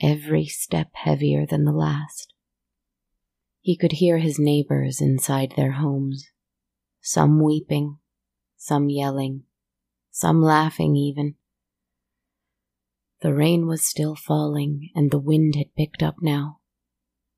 every 0.00 0.46
step 0.46 0.90
heavier 0.94 1.46
than 1.46 1.64
the 1.64 1.70
last. 1.70 2.34
He 3.60 3.76
could 3.76 3.92
hear 3.92 4.18
his 4.18 4.40
neighbors 4.40 5.00
inside 5.00 5.52
their 5.54 5.72
homes, 5.72 6.26
some 7.00 7.40
weeping, 7.40 7.98
some 8.56 8.88
yelling, 8.90 9.44
some 10.10 10.42
laughing 10.42 10.96
even. 10.96 11.34
The 13.22 13.34
rain 13.34 13.66
was 13.66 13.86
still 13.86 14.14
falling 14.14 14.90
and 14.94 15.10
the 15.10 15.18
wind 15.18 15.54
had 15.56 15.74
picked 15.74 16.02
up 16.02 16.16
now, 16.20 16.60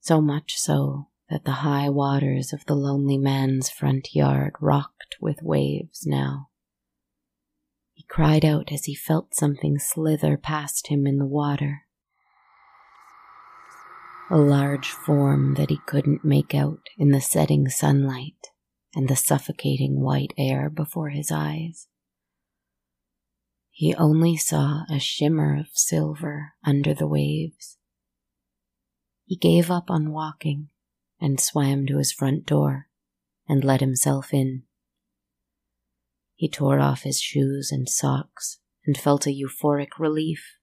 so 0.01 0.21
much 0.21 0.55
so 0.57 1.09
that 1.29 1.45
the 1.45 1.63
high 1.63 1.89
waters 1.89 2.53
of 2.53 2.65
the 2.67 2.75
lonely 2.75 3.19
man's 3.19 3.71
front 3.71 4.15
yard 4.15 4.53
rocked 4.61 5.17
with 5.21 5.43
waves 5.43 6.07
now. 6.07 6.49
He 7.93 8.05
cried 8.05 8.45
out 8.45 8.71
as 8.73 8.85
he 8.85 8.95
felt 8.95 9.35
something 9.35 9.79
slither 9.79 10.37
past 10.37 10.89
him 10.89 11.07
in 11.07 11.19
the 11.19 11.27
water 11.27 11.83
a 14.33 14.39
large 14.39 14.89
form 14.89 15.53
that 15.57 15.69
he 15.69 15.79
couldn't 15.85 16.25
make 16.25 16.55
out 16.55 16.89
in 16.97 17.11
the 17.11 17.21
setting 17.21 17.69
sunlight 17.69 18.49
and 18.95 19.07
the 19.07 19.15
suffocating 19.15 20.01
white 20.01 20.33
air 20.39 20.71
before 20.71 21.11
his 21.11 21.31
eyes. 21.31 21.87
He 23.75 23.95
only 23.95 24.37
saw 24.37 24.83
a 24.91 24.99
shimmer 24.99 25.59
of 25.59 25.69
silver 25.73 26.53
under 26.63 26.93
the 26.93 27.09
waves. 27.09 27.79
He 29.25 29.35
gave 29.35 29.71
up 29.71 29.91
on 29.91 30.13
walking 30.13 30.69
and 31.19 31.41
swam 31.41 31.87
to 31.87 31.97
his 31.97 32.13
front 32.13 32.45
door 32.45 32.89
and 33.49 33.65
let 33.65 33.81
himself 33.81 34.35
in. 34.35 34.65
He 36.35 36.49
tore 36.49 36.81
off 36.81 37.03
his 37.03 37.19
shoes 37.21 37.73
and 37.73 37.89
socks 37.89 38.59
and 38.85 38.99
felt 38.99 39.27
a 39.27 39.31
euphoric 39.31 39.99
relief 39.99 40.59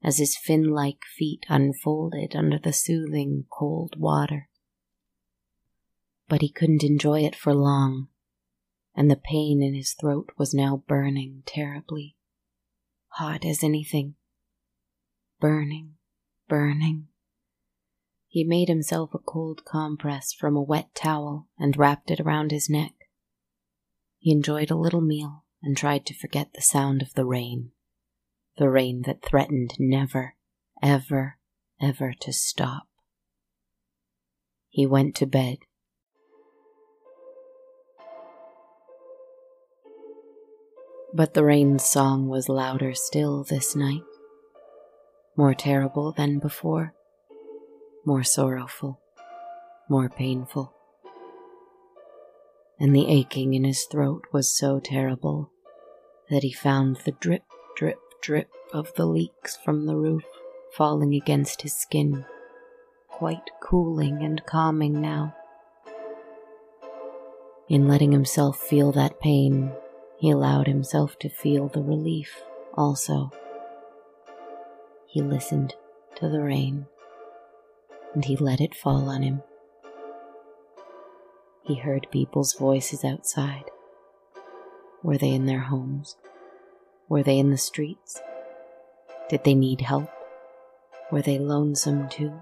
as 0.00 0.18
his 0.18 0.36
fin 0.36 0.70
like 0.70 1.04
feet 1.16 1.44
unfolded 1.48 2.36
under 2.36 2.58
the 2.58 2.72
soothing 2.72 3.44
cold 3.50 3.98
water. 3.98 4.48
But 6.28 6.42
he 6.42 6.48
couldn't 6.48 6.84
enjoy 6.84 7.20
it 7.20 7.34
for 7.34 7.54
long, 7.54 8.08
and 8.94 9.10
the 9.10 9.16
pain 9.16 9.62
in 9.62 9.74
his 9.74 9.94
throat 9.94 10.30
was 10.38 10.54
now 10.54 10.84
burning 10.86 11.42
terribly, 11.44 12.16
hot 13.16 13.44
as 13.44 13.62
anything. 13.62 14.14
Burning, 15.40 15.94
burning. 16.48 17.08
He 18.28 18.44
made 18.44 18.68
himself 18.68 19.14
a 19.14 19.18
cold 19.18 19.64
compress 19.64 20.32
from 20.32 20.56
a 20.56 20.62
wet 20.62 20.94
towel 20.94 21.48
and 21.58 21.76
wrapped 21.76 22.10
it 22.10 22.20
around 22.20 22.50
his 22.50 22.70
neck. 22.70 22.92
He 24.18 24.32
enjoyed 24.32 24.70
a 24.70 24.76
little 24.76 25.00
meal 25.00 25.44
and 25.62 25.76
tried 25.76 26.06
to 26.06 26.14
forget 26.14 26.54
the 26.54 26.62
sound 26.62 27.02
of 27.02 27.14
the 27.14 27.24
rain 27.24 27.72
the 28.58 28.68
rain 28.68 29.02
that 29.06 29.22
threatened 29.22 29.74
never, 29.78 30.36
ever, 30.82 31.38
ever 31.80 32.12
to 32.20 32.32
stop. 32.32 32.88
He 34.68 34.86
went 34.86 35.14
to 35.16 35.26
bed. 35.26 35.58
But 41.14 41.34
the 41.34 41.44
rain's 41.44 41.84
song 41.84 42.28
was 42.28 42.48
louder 42.48 42.94
still 42.94 43.44
this 43.44 43.76
night, 43.76 44.02
more 45.36 45.52
terrible 45.52 46.12
than 46.12 46.38
before, 46.38 46.94
more 48.06 48.22
sorrowful, 48.22 48.98
more 49.90 50.08
painful. 50.08 50.72
And 52.80 52.96
the 52.96 53.08
aching 53.08 53.52
in 53.52 53.64
his 53.64 53.84
throat 53.84 54.24
was 54.32 54.56
so 54.56 54.80
terrible 54.80 55.50
that 56.30 56.42
he 56.42 56.52
found 56.52 56.96
the 57.04 57.12
drip, 57.12 57.42
drip 57.76 57.98
drip 58.22 58.48
of 58.72 58.94
the 58.94 59.04
leaks 59.04 59.54
from 59.54 59.84
the 59.84 59.96
roof 59.96 60.24
falling 60.72 61.14
against 61.14 61.60
his 61.60 61.76
skin, 61.76 62.24
quite 63.10 63.50
cooling 63.60 64.22
and 64.22 64.46
calming 64.46 65.00
now. 65.00 65.34
In 67.68 67.86
letting 67.86 68.12
himself 68.12 68.58
feel 68.58 68.92
that 68.92 69.20
pain, 69.20 69.72
he 70.22 70.30
allowed 70.30 70.68
himself 70.68 71.18
to 71.18 71.28
feel 71.28 71.66
the 71.66 71.82
relief 71.82 72.42
also. 72.74 73.28
He 75.08 75.20
listened 75.20 75.74
to 76.14 76.28
the 76.28 76.40
rain, 76.40 76.86
and 78.14 78.24
he 78.24 78.36
let 78.36 78.60
it 78.60 78.72
fall 78.72 79.08
on 79.10 79.22
him. 79.22 79.42
He 81.64 81.74
heard 81.74 82.06
people's 82.12 82.54
voices 82.54 83.04
outside. 83.04 83.64
Were 85.02 85.18
they 85.18 85.30
in 85.30 85.46
their 85.46 85.62
homes? 85.62 86.16
Were 87.08 87.24
they 87.24 87.40
in 87.40 87.50
the 87.50 87.58
streets? 87.58 88.20
Did 89.28 89.42
they 89.42 89.56
need 89.56 89.80
help? 89.80 90.08
Were 91.10 91.22
they 91.22 91.40
lonesome 91.40 92.08
too? 92.08 92.32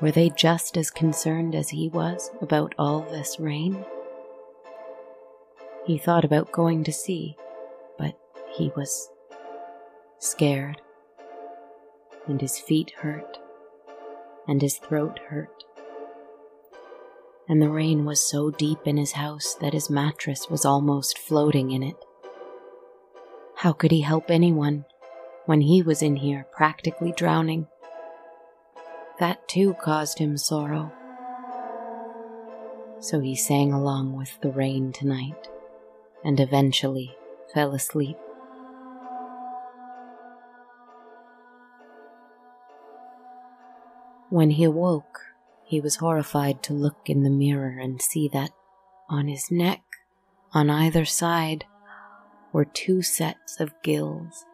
Were 0.00 0.10
they 0.10 0.30
just 0.30 0.76
as 0.76 0.90
concerned 0.90 1.54
as 1.54 1.68
he 1.68 1.88
was 1.88 2.32
about 2.40 2.74
all 2.76 3.02
this 3.02 3.38
rain? 3.38 3.84
He 5.88 5.96
thought 5.96 6.22
about 6.22 6.52
going 6.52 6.84
to 6.84 6.92
see, 6.92 7.34
but 7.96 8.14
he 8.58 8.70
was 8.76 9.08
scared, 10.18 10.82
and 12.26 12.38
his 12.42 12.58
feet 12.58 12.90
hurt, 12.98 13.38
and 14.46 14.60
his 14.60 14.76
throat 14.76 15.18
hurt. 15.30 15.64
And 17.48 17.62
the 17.62 17.70
rain 17.70 18.04
was 18.04 18.20
so 18.20 18.50
deep 18.50 18.80
in 18.84 18.98
his 18.98 19.12
house 19.12 19.54
that 19.62 19.72
his 19.72 19.88
mattress 19.88 20.50
was 20.50 20.66
almost 20.66 21.16
floating 21.16 21.70
in 21.70 21.82
it. 21.82 21.96
How 23.56 23.72
could 23.72 23.90
he 23.90 24.02
help 24.02 24.30
anyone 24.30 24.84
when 25.46 25.62
he 25.62 25.80
was 25.80 26.02
in 26.02 26.16
here 26.16 26.44
practically 26.52 27.12
drowning? 27.16 27.66
That 29.20 29.48
too 29.48 29.72
caused 29.80 30.18
him 30.18 30.36
sorrow. 30.36 30.92
So 33.00 33.20
he 33.20 33.34
sang 33.34 33.72
along 33.72 34.18
with 34.18 34.38
the 34.42 34.50
rain 34.50 34.92
tonight 34.92 35.48
and 36.24 36.40
eventually 36.40 37.16
fell 37.54 37.74
asleep. 37.74 38.16
When 44.30 44.50
he 44.50 44.64
awoke, 44.64 45.20
he 45.64 45.80
was 45.80 45.96
horrified 45.96 46.62
to 46.64 46.74
look 46.74 46.98
in 47.06 47.22
the 47.22 47.30
mirror 47.30 47.78
and 47.80 48.00
see 48.00 48.28
that 48.32 48.50
on 49.08 49.28
his 49.28 49.50
neck, 49.50 49.82
on 50.52 50.68
either 50.68 51.04
side, 51.04 51.64
were 52.52 52.64
two 52.64 53.02
sets 53.02 53.60
of 53.60 53.74
gills. 53.82 54.44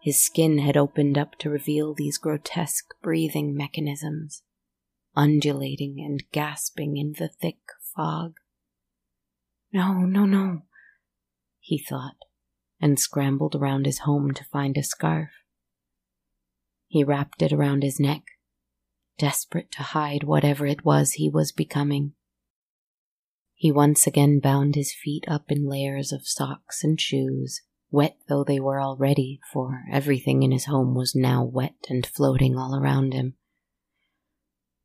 His 0.00 0.22
skin 0.22 0.58
had 0.58 0.76
opened 0.76 1.16
up 1.16 1.36
to 1.38 1.48
reveal 1.48 1.94
these 1.94 2.18
grotesque 2.18 2.94
breathing 3.02 3.56
mechanisms, 3.56 4.42
undulating 5.16 6.00
and 6.00 6.22
gasping 6.30 6.98
in 6.98 7.14
the 7.18 7.28
thick 7.28 7.58
fog. 7.94 8.34
No, 9.74 9.92
no, 10.04 10.24
no, 10.24 10.62
he 11.58 11.78
thought, 11.78 12.14
and 12.80 12.96
scrambled 12.96 13.56
around 13.56 13.86
his 13.86 13.98
home 14.00 14.32
to 14.34 14.44
find 14.44 14.76
a 14.78 14.84
scarf. 14.84 15.30
He 16.86 17.02
wrapped 17.02 17.42
it 17.42 17.52
around 17.52 17.82
his 17.82 17.98
neck, 17.98 18.22
desperate 19.18 19.72
to 19.72 19.82
hide 19.82 20.22
whatever 20.22 20.64
it 20.64 20.84
was 20.84 21.14
he 21.14 21.28
was 21.28 21.50
becoming. 21.50 22.12
He 23.56 23.72
once 23.72 24.06
again 24.06 24.38
bound 24.38 24.76
his 24.76 24.94
feet 24.94 25.24
up 25.26 25.50
in 25.50 25.68
layers 25.68 26.12
of 26.12 26.24
socks 26.24 26.84
and 26.84 27.00
shoes, 27.00 27.62
wet 27.90 28.16
though 28.28 28.44
they 28.44 28.60
were 28.60 28.80
already, 28.80 29.40
for 29.52 29.82
everything 29.90 30.44
in 30.44 30.52
his 30.52 30.66
home 30.66 30.94
was 30.94 31.16
now 31.16 31.42
wet 31.42 31.86
and 31.88 32.06
floating 32.06 32.56
all 32.56 32.76
around 32.76 33.12
him. 33.12 33.34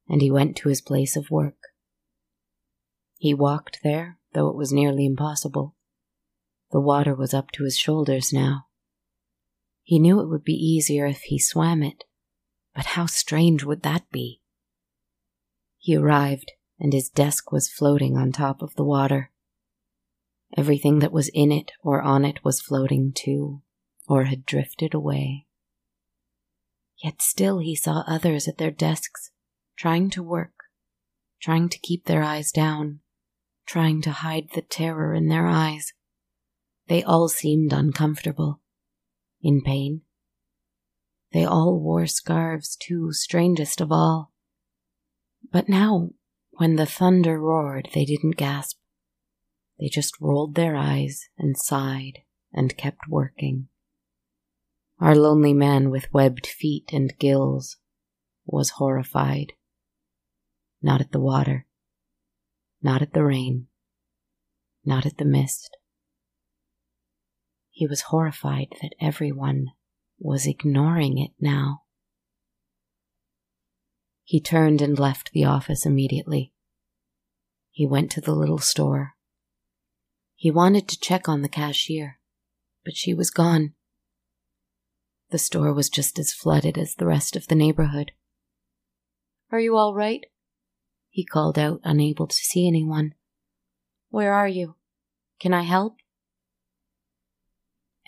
And 0.08 0.20
he 0.24 0.32
went 0.32 0.58
to 0.58 0.70
his 0.70 0.82
place 0.82 1.16
of 1.16 1.30
work. 1.30 1.60
He 3.20 3.36
walked 3.36 3.82
there, 3.84 4.19
though 4.34 4.50
it 4.50 4.56
was 4.56 4.72
nearly 4.72 5.06
impossible. 5.06 5.76
The 6.72 6.80
water 6.80 7.16
was 7.16 7.34
up 7.34 7.52
to 7.52 7.64
his 7.64 7.78
shoulders 7.78 8.32
now. 8.32 8.68
He 9.84 10.00
knew 10.00 10.20
it 10.20 10.30
would 10.30 10.44
be 10.44 10.54
easier 10.54 11.08
if 11.08 11.22
he 11.22 11.40
swam 11.40 11.82
it, 11.82 12.04
but 12.76 12.86
how 12.86 13.08
strange 13.08 13.64
would 13.64 13.82
that 13.82 14.10
be? 14.12 14.42
He 15.78 15.96
arrived, 15.96 16.52
and 16.80 16.94
his 16.94 17.10
desk 17.10 17.52
was 17.52 17.72
floating 17.72 18.16
on 18.16 18.32
top 18.32 18.62
of 18.62 18.76
the 18.76 18.84
water. 18.84 19.32
Everything 20.56 21.00
that 21.00 21.12
was 21.12 21.30
in 21.34 21.52
it 21.52 21.72
or 21.84 22.02
on 22.02 22.26
it 22.26 22.44
was 22.44 22.62
floating 22.62 23.14
too, 23.14 23.62
or 24.08 24.26
had 24.26 24.46
drifted 24.46 24.94
away. 24.94 25.48
Yet 27.04 27.22
still 27.22 27.60
he 27.60 27.76
saw 27.76 28.04
others 28.08 28.48
at 28.48 28.58
their 28.58 28.72
desks, 28.72 29.32
trying 29.78 30.10
to 30.12 30.24
work, 30.24 30.54
trying 31.42 31.70
to 31.70 31.80
keep 31.80 32.06
their 32.06 32.24
eyes 32.24 32.52
down, 32.52 33.00
trying 33.70 34.02
to 34.02 34.10
hide 34.10 34.48
the 34.56 34.64
terror 34.64 35.14
in 35.14 35.28
their 35.28 35.46
eyes. 35.46 35.94
They 36.88 37.04
all 37.04 37.30
seemed 37.30 37.72
uncomfortable, 37.72 38.62
in 39.44 39.62
pain. 39.62 40.02
They 41.34 41.46
all 41.46 41.80
wore 41.80 42.08
scarves 42.08 42.76
too, 42.76 43.14
strangest 43.14 43.80
of 43.80 43.92
all. 43.92 44.34
But 45.52 45.70
now, 45.70 46.10
when 46.54 46.78
the 46.78 46.88
thunder 46.88 47.40
roared, 47.40 47.90
they 47.94 48.06
didn't 48.06 48.38
gasp. 48.38 48.80
They 49.80 49.88
just 49.88 50.20
rolled 50.20 50.56
their 50.56 50.76
eyes 50.76 51.30
and 51.38 51.56
sighed 51.56 52.24
and 52.52 52.76
kept 52.76 53.08
working. 53.08 53.68
Our 55.00 55.16
lonely 55.16 55.54
man 55.54 55.92
with 55.92 56.12
webbed 56.12 56.48
feet 56.48 56.90
and 56.92 57.14
gills 57.20 57.78
was 58.48 58.72
horrified. 58.72 59.54
Not 60.82 61.02
at 61.02 61.12
the 61.12 61.20
water, 61.20 61.68
not 62.82 63.02
at 63.02 63.14
the 63.14 63.24
rain, 63.24 63.68
not 64.86 65.06
at 65.06 65.18
the 65.18 65.26
mist. 65.26 65.76
He 67.70 67.88
was 67.88 68.02
horrified 68.02 68.76
that 68.82 68.96
everyone 69.00 69.68
was 70.18 70.46
ignoring 70.46 71.18
it 71.18 71.32
now. 71.40 71.84
He 74.24 74.40
turned 74.40 74.82
and 74.82 75.00
left 75.00 75.32
the 75.32 75.46
office 75.46 75.86
immediately. 75.86 76.54
He 77.72 77.86
went 77.86 78.12
to 78.12 78.22
the 78.22 78.36
little 78.36 78.60
store 78.60 79.16
he 80.40 80.50
wanted 80.50 80.88
to 80.88 80.98
check 80.98 81.28
on 81.28 81.42
the 81.42 81.50
cashier, 81.50 82.18
but 82.86 82.96
she 82.96 83.14
was 83.14 83.30
gone. 83.30 83.74
The 85.32 85.38
store 85.38 85.74
was 85.74 85.90
just 85.90 86.18
as 86.18 86.32
flooded 86.32 86.78
as 86.78 86.96
the 86.96 87.06
rest 87.06 87.36
of 87.36 87.48
the 87.48 87.56
neighborhood. 87.56 88.14
Are 89.52 89.60
you 89.60 89.76
all 89.76 89.94
right? 89.94 90.24
He 91.20 91.26
called 91.26 91.60
out, 91.60 91.82
unable 91.84 92.28
to 92.28 92.34
see 92.34 92.66
anyone. 92.66 93.14
Where 94.10 94.32
are 94.32 94.48
you? 94.48 94.76
Can 95.42 95.54
I 95.54 95.64
help? 95.64 95.98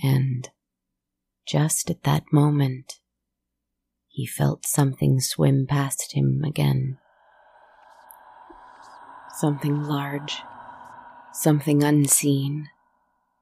And 0.02 0.50
just 1.46 1.90
at 1.90 2.04
that 2.04 2.24
moment, 2.32 3.02
he 4.08 4.26
felt 4.26 4.66
something 4.66 5.20
swim 5.20 5.68
past 5.68 6.14
him 6.14 6.42
again. 6.46 7.00
Something 9.36 9.84
large 9.84 10.38
Something 11.34 11.84
unseen, 11.84 12.70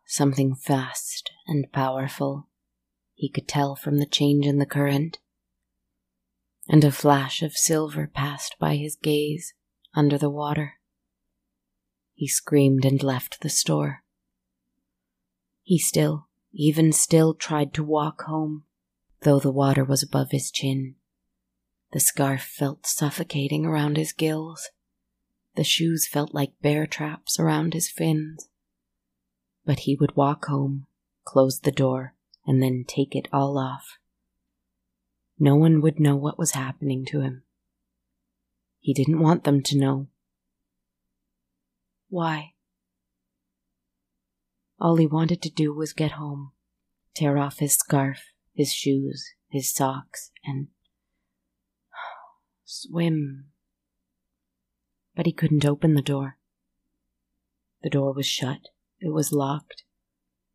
something 0.04 0.56
fast 0.56 1.30
and 1.46 1.72
powerful, 1.72 2.48
he 3.14 3.30
could 3.30 3.48
tell 3.48 3.76
from 3.76 4.00
the 4.00 4.08
change 4.08 4.48
in 4.48 4.58
the 4.58 4.66
current. 4.66 5.20
And 6.68 6.84
a 6.84 6.92
flash 6.92 7.44
of 7.44 7.54
silver 7.54 8.08
passed 8.08 8.56
by 8.60 8.76
his 8.76 8.96
gaze 8.96 9.54
under 9.94 10.18
the 10.18 10.30
water. 10.30 10.74
He 12.14 12.28
screamed 12.28 12.86
and 12.86 13.02
left 13.02 13.42
the 13.42 13.50
store. 13.50 14.04
He 15.64 15.78
still, 15.78 16.28
even 16.52 16.92
still, 16.92 17.34
tried 17.34 17.74
to 17.76 17.84
walk 17.84 18.24
home, 18.24 18.64
though 19.22 19.40
the 19.40 19.52
water 19.52 19.84
was 19.84 20.04
above 20.04 20.32
his 20.32 20.52
chin. 20.52 20.96
The 21.92 22.00
scarf 22.00 22.42
felt 22.42 22.86
suffocating 22.86 23.66
around 23.66 23.98
his 23.98 24.14
gills. 24.14 24.70
The 25.56 25.64
shoes 25.64 26.08
felt 26.08 26.34
like 26.34 26.62
bear 26.62 26.86
traps 26.86 27.40
around 27.40 27.74
his 27.74 27.90
fins. 27.90 28.50
But 29.66 29.80
he 29.80 29.96
would 29.96 30.16
walk 30.16 30.46
home, 30.46 30.88
close 31.24 31.60
the 31.60 31.72
door, 31.72 32.16
and 32.46 32.62
then 32.62 32.86
take 32.88 33.16
it 33.16 33.28
all 33.32 33.58
off. 33.58 33.98
No 35.40 35.56
one 35.56 35.82
would 35.82 36.00
know 36.00 36.16
what 36.16 36.38
was 36.38 36.52
happening 36.52 37.06
to 37.06 37.22
him. 37.22 37.44
He 38.90 38.94
didn't 38.96 39.20
want 39.20 39.44
them 39.44 39.62
to 39.62 39.78
know. 39.78 40.08
Why? 42.08 42.54
All 44.80 44.96
he 44.96 45.06
wanted 45.06 45.44
to 45.44 45.52
do 45.52 45.72
was 45.72 45.94
get 45.94 46.14
home, 46.14 46.54
tear 47.14 47.38
off 47.38 47.60
his 47.60 47.76
scarf, 47.76 48.32
his 48.52 48.74
shoes, 48.74 49.24
his 49.48 49.72
socks, 49.72 50.32
and 50.44 50.70
swim 52.66 53.52
but 55.16 55.28
he 55.28 55.34
couldn't 55.34 55.66
open 55.66 55.94
the 55.94 56.02
door. 56.02 56.40
The 57.84 57.92
door 57.92 58.12
was 58.12 58.26
shut, 58.26 58.70
it 59.00 59.14
was 59.14 59.32
locked, 59.32 59.84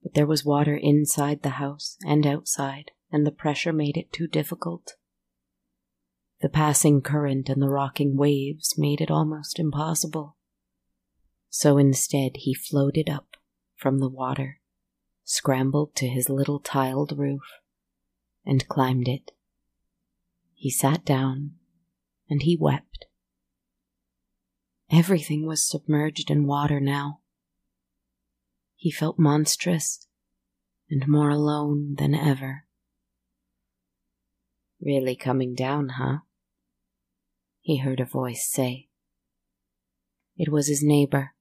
but 0.02 0.14
there 0.14 0.26
was 0.26 0.44
water 0.44 0.74
inside 0.74 1.42
the 1.42 1.60
house 1.60 1.98
and 2.04 2.26
outside, 2.26 2.90
and 3.12 3.24
the 3.24 3.30
pressure 3.30 3.72
made 3.72 3.96
it 3.96 4.12
too 4.12 4.26
difficult. 4.26 4.96
The 6.44 6.50
passing 6.50 7.00
current 7.00 7.48
and 7.48 7.62
the 7.62 7.70
rocking 7.70 8.18
waves 8.18 8.76
made 8.76 9.00
it 9.00 9.11
almost 9.11 9.59
impossible. 9.59 10.37
So 11.48 11.78
instead, 11.78 12.33
he 12.35 12.52
floated 12.52 13.09
up 13.09 13.38
from 13.76 13.98
the 13.98 14.11
water, 14.11 14.61
scrambled 15.22 15.96
to 15.96 16.07
his 16.07 16.28
little 16.28 16.61
tiled 16.61 17.16
roof, 17.16 17.40
and 18.44 18.68
climbed 18.68 19.09
it. 19.09 19.30
He 20.52 20.68
sat 20.68 21.07
down 21.07 21.52
and 22.28 22.42
he 22.42 22.59
wept. 22.61 23.07
Everything 24.92 25.46
was 25.46 25.66
submerged 25.66 26.30
in 26.30 26.46
water 26.46 26.78
now. 26.78 27.20
He 28.76 28.90
felt 28.90 29.18
monstrous 29.18 30.07
and 30.90 31.09
more 31.09 31.30
alone 31.30 31.94
than 31.96 32.14
ever. 32.14 32.66
Really 34.78 35.16
coming 35.16 35.54
down, 35.54 35.88
huh? 35.96 36.18
He 37.64 37.79
heard 37.79 37.98
a 37.98 38.05
voice 38.05 38.46
say. 38.46 38.88
It 40.37 40.53
was 40.53 40.68
his 40.68 40.83
neighbor, 40.83 41.33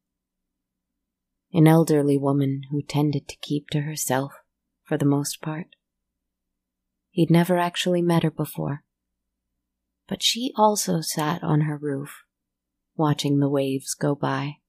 an 1.52 1.68
elderly 1.68 2.18
woman 2.18 2.62
who 2.72 2.82
tended 2.82 3.28
to 3.28 3.36
keep 3.42 3.70
to 3.72 3.82
herself 3.82 4.32
for 4.86 4.98
the 4.98 5.04
most 5.04 5.42
part. 5.42 5.76
He'd 7.10 7.30
never 7.30 7.58
actually 7.58 8.02
met 8.02 8.24
her 8.24 8.32
before, 8.32 8.86
but 10.08 10.24
she 10.24 10.54
also 10.56 11.02
sat 11.02 11.44
on 11.44 11.62
her 11.62 11.78
roof 11.78 12.24
watching 12.96 13.40
the 13.40 13.50
waves 13.50 13.94
go 13.94 14.16
by, 14.16 14.60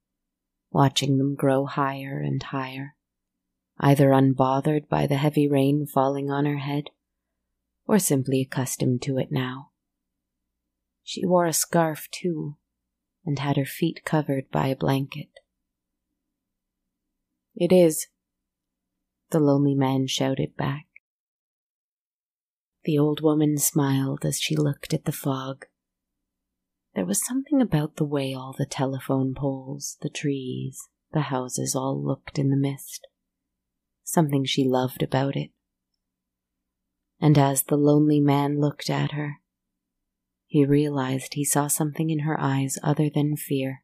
watching 0.72 1.18
them 1.18 1.36
grow 1.36 1.66
higher 1.66 2.18
and 2.18 2.42
higher, 2.42 2.96
either 3.78 4.10
unbothered 4.10 4.88
by 4.88 5.06
the 5.06 5.18
heavy 5.18 5.46
rain 5.46 5.86
falling 5.86 6.32
on 6.32 6.46
her 6.46 6.58
head, 6.58 6.90
or 7.86 8.00
simply 8.00 8.40
accustomed 8.40 9.02
to 9.02 9.18
it 9.18 9.30
now. 9.30 9.70
She 11.04 11.24
wore 11.24 11.46
a 11.46 11.52
scarf 11.52 12.08
too, 12.10 12.56
and 13.24 13.38
had 13.38 13.56
her 13.56 13.64
feet 13.64 14.04
covered 14.04 14.50
by 14.50 14.68
a 14.68 14.76
blanket. 14.76 15.30
It 17.54 17.72
is, 17.72 18.08
the 19.30 19.38
lonely 19.38 19.74
man 19.74 20.08
shouted 20.08 20.56
back. 20.56 20.86
The 22.84 22.98
old 22.98 23.20
woman 23.20 23.58
smiled 23.58 24.24
as 24.24 24.40
she 24.40 24.56
looked 24.56 24.92
at 24.92 25.04
the 25.04 25.12
fog 25.12 25.66
there 26.94 27.04
was 27.04 27.24
something 27.24 27.60
about 27.60 27.96
the 27.96 28.04
way 28.04 28.34
all 28.34 28.54
the 28.56 28.66
telephone 28.66 29.34
poles, 29.34 29.96
the 30.00 30.08
trees, 30.08 30.88
the 31.12 31.22
houses 31.22 31.74
all 31.74 32.00
looked 32.00 32.38
in 32.38 32.50
the 32.50 32.56
mist. 32.56 33.06
Something 34.04 34.44
she 34.44 34.64
loved 34.64 35.02
about 35.02 35.34
it. 35.34 35.50
And 37.20 37.36
as 37.36 37.64
the 37.64 37.76
lonely 37.76 38.20
man 38.20 38.60
looked 38.60 38.88
at 38.88 39.12
her, 39.12 39.40
he 40.54 40.64
realized 40.64 41.34
he 41.34 41.44
saw 41.44 41.66
something 41.66 42.10
in 42.10 42.20
her 42.20 42.40
eyes 42.40 42.78
other 42.80 43.10
than 43.10 43.36
fear, 43.36 43.82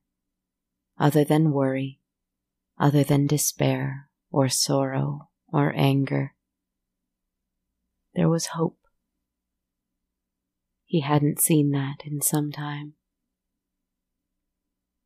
other 1.00 1.24
than 1.24 1.50
worry, 1.50 1.98
other 2.78 3.02
than 3.02 3.26
despair 3.26 4.08
or 4.30 4.48
sorrow 4.48 5.28
or 5.48 5.72
anger. 5.74 6.32
There 8.14 8.28
was 8.28 8.54
hope. 8.54 8.78
He 10.84 11.00
hadn't 11.00 11.40
seen 11.40 11.72
that 11.72 12.02
in 12.04 12.20
some 12.20 12.52
time. 12.52 12.92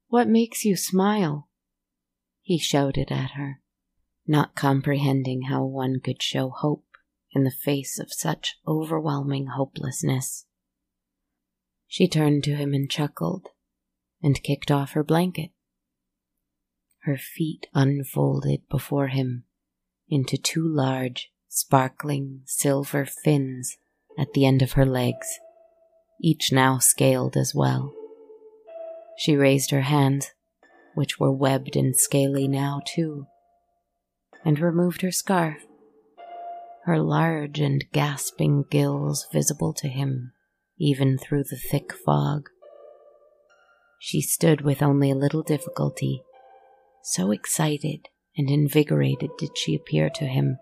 What 0.08 0.28
makes 0.28 0.66
you 0.66 0.76
smile? 0.76 1.48
He 2.42 2.58
shouted 2.58 3.10
at 3.10 3.30
her. 3.30 3.62
not 4.26 4.54
comprehending 4.54 5.44
how 5.44 5.64
one 5.64 5.98
could 5.98 6.22
show 6.22 6.50
hope 6.50 6.84
in 7.32 7.44
the 7.44 7.50
face 7.50 7.98
of 7.98 8.12
such 8.12 8.58
overwhelming 8.68 9.46
hopelessness. 9.46 10.44
She 11.94 12.08
turned 12.08 12.42
to 12.42 12.56
him 12.56 12.74
and 12.74 12.90
chuckled, 12.90 13.50
and 14.20 14.42
kicked 14.42 14.68
off 14.68 14.94
her 14.94 15.04
blanket. 15.04 15.52
Her 17.02 17.16
feet 17.16 17.68
unfolded 17.72 18.68
before 18.68 19.06
him 19.06 19.44
into 20.08 20.36
two 20.36 20.66
large, 20.66 21.30
sparkling 21.46 22.42
silver 22.46 23.06
fins 23.06 23.76
at 24.18 24.32
the 24.32 24.44
end 24.44 24.60
of 24.60 24.72
her 24.72 24.84
legs, 24.84 25.38
each 26.20 26.50
now 26.50 26.78
scaled 26.78 27.36
as 27.36 27.54
well. 27.54 27.94
She 29.16 29.36
raised 29.36 29.70
her 29.70 29.82
hands, 29.82 30.32
which 30.96 31.20
were 31.20 31.30
webbed 31.30 31.76
and 31.76 31.94
scaly 31.94 32.48
now 32.48 32.80
too, 32.84 33.28
and 34.44 34.58
removed 34.58 35.02
her 35.02 35.12
scarf, 35.12 35.64
her 36.86 36.98
large 36.98 37.60
and 37.60 37.84
gasping 37.92 38.64
gills 38.68 39.28
visible 39.32 39.72
to 39.74 39.86
him 39.86 40.33
even 40.78 41.16
through 41.18 41.44
the 41.44 41.56
thick 41.56 41.92
fog. 41.92 42.48
She 43.98 44.20
stood 44.20 44.60
with 44.60 44.82
only 44.82 45.10
a 45.10 45.16
little 45.16 45.42
difficulty, 45.42 46.22
so 47.02 47.30
excited 47.30 48.08
and 48.36 48.50
invigorated 48.50 49.30
did 49.38 49.56
she 49.56 49.74
appear 49.74 50.10
to 50.10 50.24
him, 50.24 50.58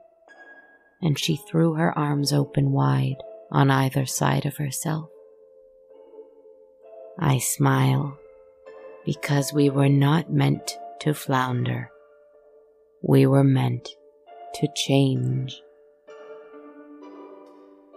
and 1.01 1.19
she 1.19 1.37
threw 1.37 1.75
her 1.75 1.97
arms 1.99 2.33
open 2.33 2.73
wide 2.73 3.17
on 3.51 3.71
either 3.71 4.07
side 4.07 4.47
of 4.47 4.59
herself. 4.59 5.09
I 7.19 7.39
smile 7.39 8.19
because 9.05 9.53
we 9.53 9.71
were 9.71 9.89
not 9.89 10.33
meant 10.33 10.79
to 11.01 11.15
flounder. 11.15 11.91
We 13.03 13.27
were 13.27 13.45
meant 13.45 13.89
to 14.55 14.69
change. 14.77 15.61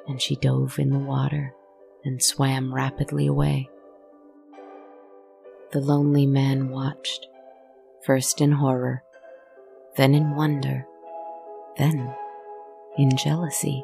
And 0.07 0.21
she 0.21 0.35
dove 0.35 0.79
in 0.79 0.89
the 0.89 0.99
water 0.99 1.53
and 2.05 2.21
swam 2.23 2.73
rapidly 2.73 3.27
away. 3.27 3.69
The 5.71 5.81
lonely 5.81 6.25
man 6.25 6.69
watched, 6.69 7.27
first 8.05 8.39
in 8.39 8.53
horror, 8.53 9.03
then 9.97 10.13
in 10.13 10.35
wonder, 10.35 10.85
then 11.77 12.13
in 12.97 13.17
jealousy. 13.17 13.83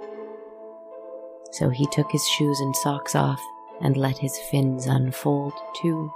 So 1.51 1.69
he 1.69 1.85
took 1.87 2.11
his 2.11 2.25
shoes 2.27 2.59
and 2.61 2.75
socks 2.77 3.15
off 3.15 3.41
and 3.81 3.97
let 3.97 4.17
his 4.19 4.37
fins 4.49 4.85
unfold 4.85 5.53
too. 5.81 6.13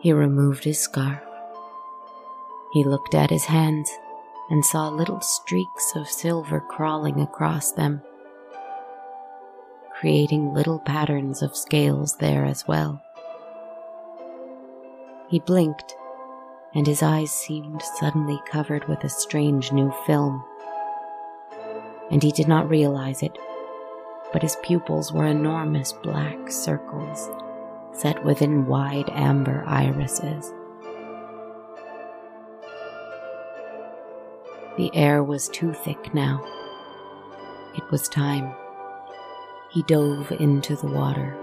He 0.00 0.12
removed 0.12 0.64
his 0.64 0.80
scarf. 0.80 1.22
He 2.72 2.82
looked 2.84 3.14
at 3.14 3.30
his 3.30 3.44
hands 3.44 3.90
and 4.48 4.64
saw 4.64 4.88
little 4.88 5.20
streaks 5.20 5.92
of 5.94 6.08
silver 6.08 6.60
crawling 6.60 7.20
across 7.20 7.72
them, 7.72 8.02
creating 10.00 10.54
little 10.54 10.78
patterns 10.78 11.42
of 11.42 11.54
scales 11.54 12.16
there 12.16 12.46
as 12.46 12.66
well. 12.66 13.02
He 15.28 15.38
blinked, 15.40 15.94
and 16.74 16.86
his 16.86 17.02
eyes 17.02 17.30
seemed 17.30 17.82
suddenly 17.82 18.40
covered 18.50 18.88
with 18.88 19.04
a 19.04 19.10
strange 19.10 19.72
new 19.72 19.92
film. 20.06 20.42
And 22.10 22.22
he 22.22 22.32
did 22.32 22.48
not 22.48 22.70
realize 22.70 23.22
it, 23.22 23.36
but 24.32 24.40
his 24.40 24.56
pupils 24.62 25.12
were 25.12 25.26
enormous 25.26 25.92
black 25.92 26.50
circles 26.50 27.28
set 27.92 28.24
within 28.24 28.66
wide 28.66 29.10
amber 29.10 29.62
irises. 29.66 30.50
The 34.78 34.90
air 34.94 35.22
was 35.22 35.50
too 35.50 35.74
thick 35.74 36.14
now. 36.14 36.42
It 37.76 37.84
was 37.90 38.08
time. 38.08 38.54
He 39.70 39.82
dove 39.84 40.32
into 40.32 40.74
the 40.74 40.88
water. 40.88 41.36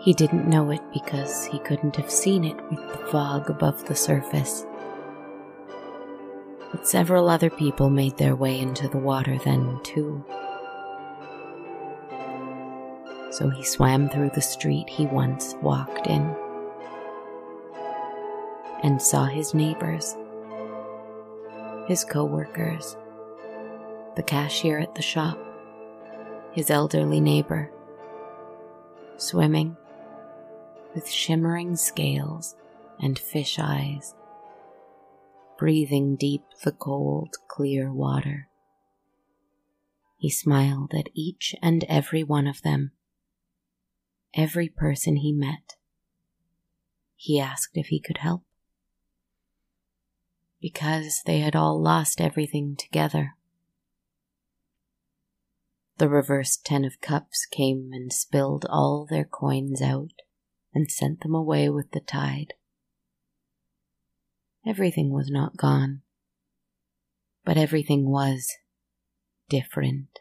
He 0.00 0.14
didn't 0.14 0.48
know 0.48 0.70
it 0.70 0.80
because 0.90 1.44
he 1.44 1.58
couldn't 1.58 1.96
have 1.96 2.10
seen 2.10 2.44
it 2.44 2.56
with 2.70 2.80
the 2.92 3.06
fog 3.10 3.50
above 3.50 3.84
the 3.84 3.94
surface. 3.94 4.64
But 6.70 6.86
several 6.86 7.28
other 7.28 7.50
people 7.50 7.88
made 7.88 8.16
their 8.18 8.36
way 8.36 8.58
into 8.60 8.88
the 8.88 8.98
water 8.98 9.38
then, 9.44 9.80
too. 9.82 10.24
So 13.30 13.48
he 13.50 13.62
swam 13.62 14.08
through 14.08 14.30
the 14.34 14.42
street 14.42 14.88
he 14.88 15.06
once 15.06 15.54
walked 15.62 16.06
in 16.06 16.34
and 18.82 19.00
saw 19.00 19.26
his 19.26 19.54
neighbors, 19.54 20.16
his 21.86 22.04
co 22.04 22.24
workers, 22.24 22.96
the 24.16 24.22
cashier 24.22 24.78
at 24.78 24.94
the 24.94 25.02
shop, 25.02 25.38
his 26.52 26.70
elderly 26.70 27.20
neighbor, 27.20 27.70
swimming 29.16 29.76
with 30.94 31.08
shimmering 31.08 31.76
scales 31.76 32.56
and 33.00 33.18
fish 33.18 33.58
eyes, 33.60 34.14
breathing 35.58 36.16
deep 36.16 36.42
the 36.62 36.72
cold, 36.72 37.34
clear 37.48 37.92
water. 37.92 38.48
He 40.16 40.30
smiled 40.30 40.92
at 40.94 41.08
each 41.14 41.54
and 41.60 41.84
every 41.84 42.22
one 42.22 42.46
of 42.46 42.62
them, 42.62 42.92
every 44.34 44.68
person 44.68 45.16
he 45.16 45.32
met. 45.32 45.74
He 47.16 47.40
asked 47.40 47.76
if 47.76 47.88
he 47.88 48.00
could 48.00 48.18
help. 48.18 48.42
Because 50.60 51.22
they 51.26 51.40
had 51.40 51.54
all 51.54 51.80
lost 51.80 52.20
everything 52.20 52.76
together. 52.76 53.34
The 55.98 56.08
reversed 56.08 56.64
Ten 56.64 56.84
of 56.84 57.00
Cups 57.00 57.46
came 57.46 57.90
and 57.92 58.12
spilled 58.12 58.64
all 58.68 59.06
their 59.08 59.24
coins 59.24 59.82
out 59.82 60.12
and 60.72 60.90
sent 60.90 61.20
them 61.22 61.34
away 61.34 61.68
with 61.68 61.90
the 61.90 62.00
tide. 62.00 62.54
Everything 64.68 65.10
was 65.10 65.30
not 65.30 65.56
gone, 65.56 66.02
but 67.42 67.56
everything 67.56 68.10
was 68.10 68.52
different. 69.48 70.18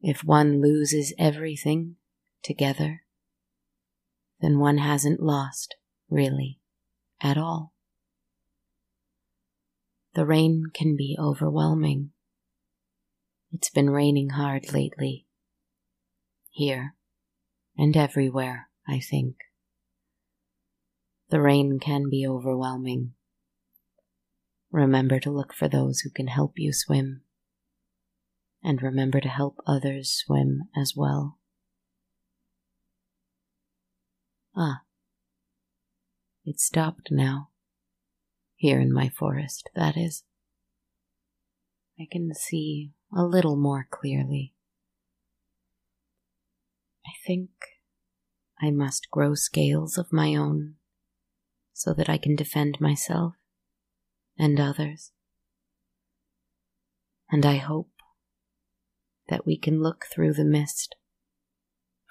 If 0.00 0.24
one 0.24 0.62
loses 0.62 1.12
everything 1.18 1.96
together, 2.42 3.02
then 4.40 4.58
one 4.58 4.78
hasn't 4.78 5.20
lost, 5.20 5.74
really, 6.08 6.58
at 7.20 7.36
all. 7.36 7.74
The 10.14 10.24
rain 10.24 10.64
can 10.72 10.96
be 10.96 11.18
overwhelming. 11.20 12.12
It's 13.52 13.68
been 13.68 13.90
raining 13.90 14.30
hard 14.30 14.72
lately. 14.72 15.26
Here 16.48 16.94
and 17.76 17.94
everywhere, 17.94 18.70
I 18.88 19.00
think. 19.00 19.36
The 21.30 21.40
rain 21.40 21.78
can 21.80 22.10
be 22.10 22.26
overwhelming. 22.26 23.14
Remember 24.70 25.18
to 25.20 25.30
look 25.30 25.54
for 25.54 25.68
those 25.68 26.00
who 26.00 26.10
can 26.10 26.26
help 26.26 26.54
you 26.56 26.72
swim, 26.72 27.22
and 28.62 28.82
remember 28.82 29.20
to 29.20 29.28
help 29.28 29.56
others 29.66 30.10
swim 30.10 30.68
as 30.76 30.94
well. 30.96 31.38
Ah, 34.56 34.82
it 36.44 36.60
stopped 36.60 37.08
now. 37.10 37.50
Here 38.56 38.80
in 38.80 38.92
my 38.92 39.08
forest, 39.08 39.68
that 39.74 39.96
is. 39.96 40.24
I 41.98 42.06
can 42.10 42.34
see 42.34 42.92
a 43.16 43.24
little 43.24 43.56
more 43.56 43.86
clearly. 43.90 44.54
I 47.06 47.12
think 47.26 47.50
I 48.60 48.70
must 48.70 49.10
grow 49.10 49.34
scales 49.34 49.98
of 49.98 50.12
my 50.12 50.34
own 50.34 50.76
so 51.74 51.92
that 51.92 52.08
I 52.08 52.16
can 52.16 52.34
defend 52.34 52.78
myself 52.80 53.34
and 54.38 54.58
others. 54.58 55.12
And 57.30 57.44
I 57.44 57.56
hope 57.56 57.90
that 59.28 59.44
we 59.44 59.58
can 59.58 59.82
look 59.82 60.06
through 60.10 60.32
the 60.32 60.44
mist, 60.44 60.96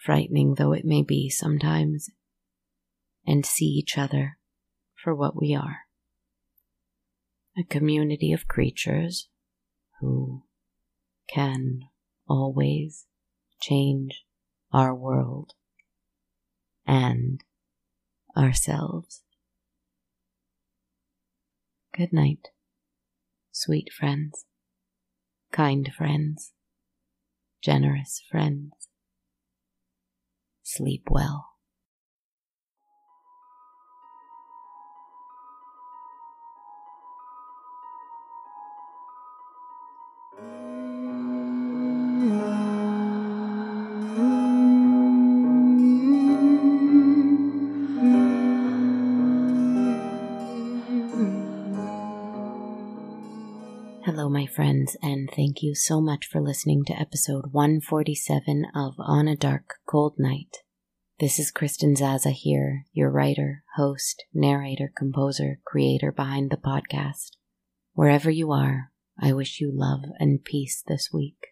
frightening 0.05 0.55
though 0.55 0.73
it 0.73 0.85
may 0.85 1.01
be 1.01 1.29
sometimes, 1.31 2.11
and 3.25 3.43
see 3.43 3.65
each 3.65 3.97
other 3.97 4.37
for 4.93 5.15
what 5.15 5.35
we 5.35 5.55
are 5.55 5.79
a 7.57 7.63
community 7.63 8.33
of 8.33 8.47
creatures 8.47 9.27
who 9.99 10.43
can 11.29 11.81
always 12.27 13.05
change 13.61 14.23
our 14.71 14.93
world 14.93 15.51
and 16.85 17.41
ourselves. 18.35 19.21
Good 21.95 22.11
night, 22.11 22.47
sweet 23.51 23.93
friends, 23.93 24.45
kind 25.51 25.91
friends, 25.95 26.51
generous 27.61 28.19
friends. 28.31 28.71
Sleep 30.63 31.03
well. 31.11 31.52
Friends, 54.53 54.95
and 55.01 55.31
thank 55.35 55.63
you 55.63 55.73
so 55.73 55.99
much 55.99 56.27
for 56.27 56.39
listening 56.39 56.83
to 56.85 56.93
episode 56.93 57.45
147 57.53 58.67
of 58.75 58.93
On 58.99 59.27
a 59.27 59.35
Dark, 59.35 59.75
Cold 59.87 60.13
Night. 60.19 60.57
This 61.19 61.39
is 61.39 61.49
Kristen 61.49 61.95
Zaza 61.95 62.29
here, 62.29 62.85
your 62.93 63.09
writer, 63.09 63.63
host, 63.77 64.25
narrator, 64.31 64.91
composer, 64.95 65.59
creator 65.65 66.11
behind 66.11 66.51
the 66.51 66.57
podcast. 66.57 67.31
Wherever 67.93 68.29
you 68.29 68.51
are, 68.51 68.91
I 69.19 69.33
wish 69.33 69.59
you 69.59 69.71
love 69.73 70.01
and 70.19 70.43
peace 70.43 70.83
this 70.85 71.09
week. 71.11 71.47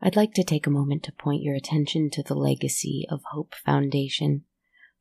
I'd 0.00 0.16
like 0.16 0.34
to 0.34 0.44
take 0.44 0.66
a 0.66 0.70
moment 0.70 1.04
to 1.04 1.12
point 1.12 1.42
your 1.42 1.54
attention 1.54 2.10
to 2.14 2.24
the 2.24 2.34
Legacy 2.34 3.06
of 3.08 3.20
Hope 3.30 3.54
Foundation 3.64 4.42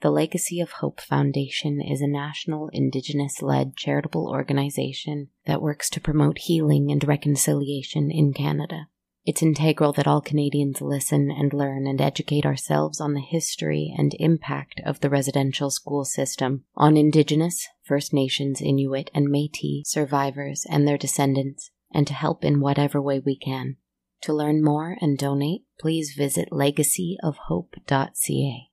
the 0.01 0.11
Legacy 0.11 0.59
of 0.59 0.71
Hope 0.71 0.99
Foundation 0.99 1.79
is 1.79 2.01
a 2.01 2.07
national 2.07 2.69
Indigenous 2.73 3.43
led 3.43 3.77
charitable 3.77 4.27
organization 4.27 5.27
that 5.45 5.61
works 5.61 5.91
to 5.91 6.01
promote 6.01 6.39
healing 6.39 6.91
and 6.91 7.07
reconciliation 7.07 8.09
in 8.09 8.33
Canada. 8.33 8.87
It's 9.23 9.43
integral 9.43 9.93
that 9.93 10.07
all 10.07 10.21
Canadians 10.21 10.81
listen 10.81 11.29
and 11.29 11.53
learn 11.53 11.85
and 11.85 12.01
educate 12.01 12.47
ourselves 12.47 12.99
on 12.99 13.13
the 13.13 13.21
history 13.21 13.93
and 13.95 14.15
impact 14.19 14.81
of 14.83 15.01
the 15.01 15.09
residential 15.11 15.69
school 15.69 16.03
system 16.03 16.63
on 16.75 16.97
Indigenous, 16.97 17.67
First 17.83 18.11
Nations, 18.11 18.59
Inuit, 18.59 19.11
and 19.13 19.29
Metis 19.29 19.91
survivors 19.91 20.65
and 20.67 20.87
their 20.87 20.97
descendants, 20.97 21.69
and 21.93 22.07
to 22.07 22.15
help 22.15 22.43
in 22.43 22.59
whatever 22.59 22.99
way 22.99 23.19
we 23.19 23.35
can. 23.35 23.75
To 24.21 24.33
learn 24.33 24.63
more 24.63 24.97
and 24.99 25.15
donate, 25.15 25.61
please 25.79 26.15
visit 26.17 26.49
legacyofhope.ca. 26.51 28.70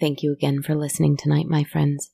Thank 0.00 0.22
you 0.22 0.32
again 0.32 0.62
for 0.62 0.74
listening 0.74 1.18
tonight, 1.18 1.46
my 1.46 1.62
friends. 1.62 2.10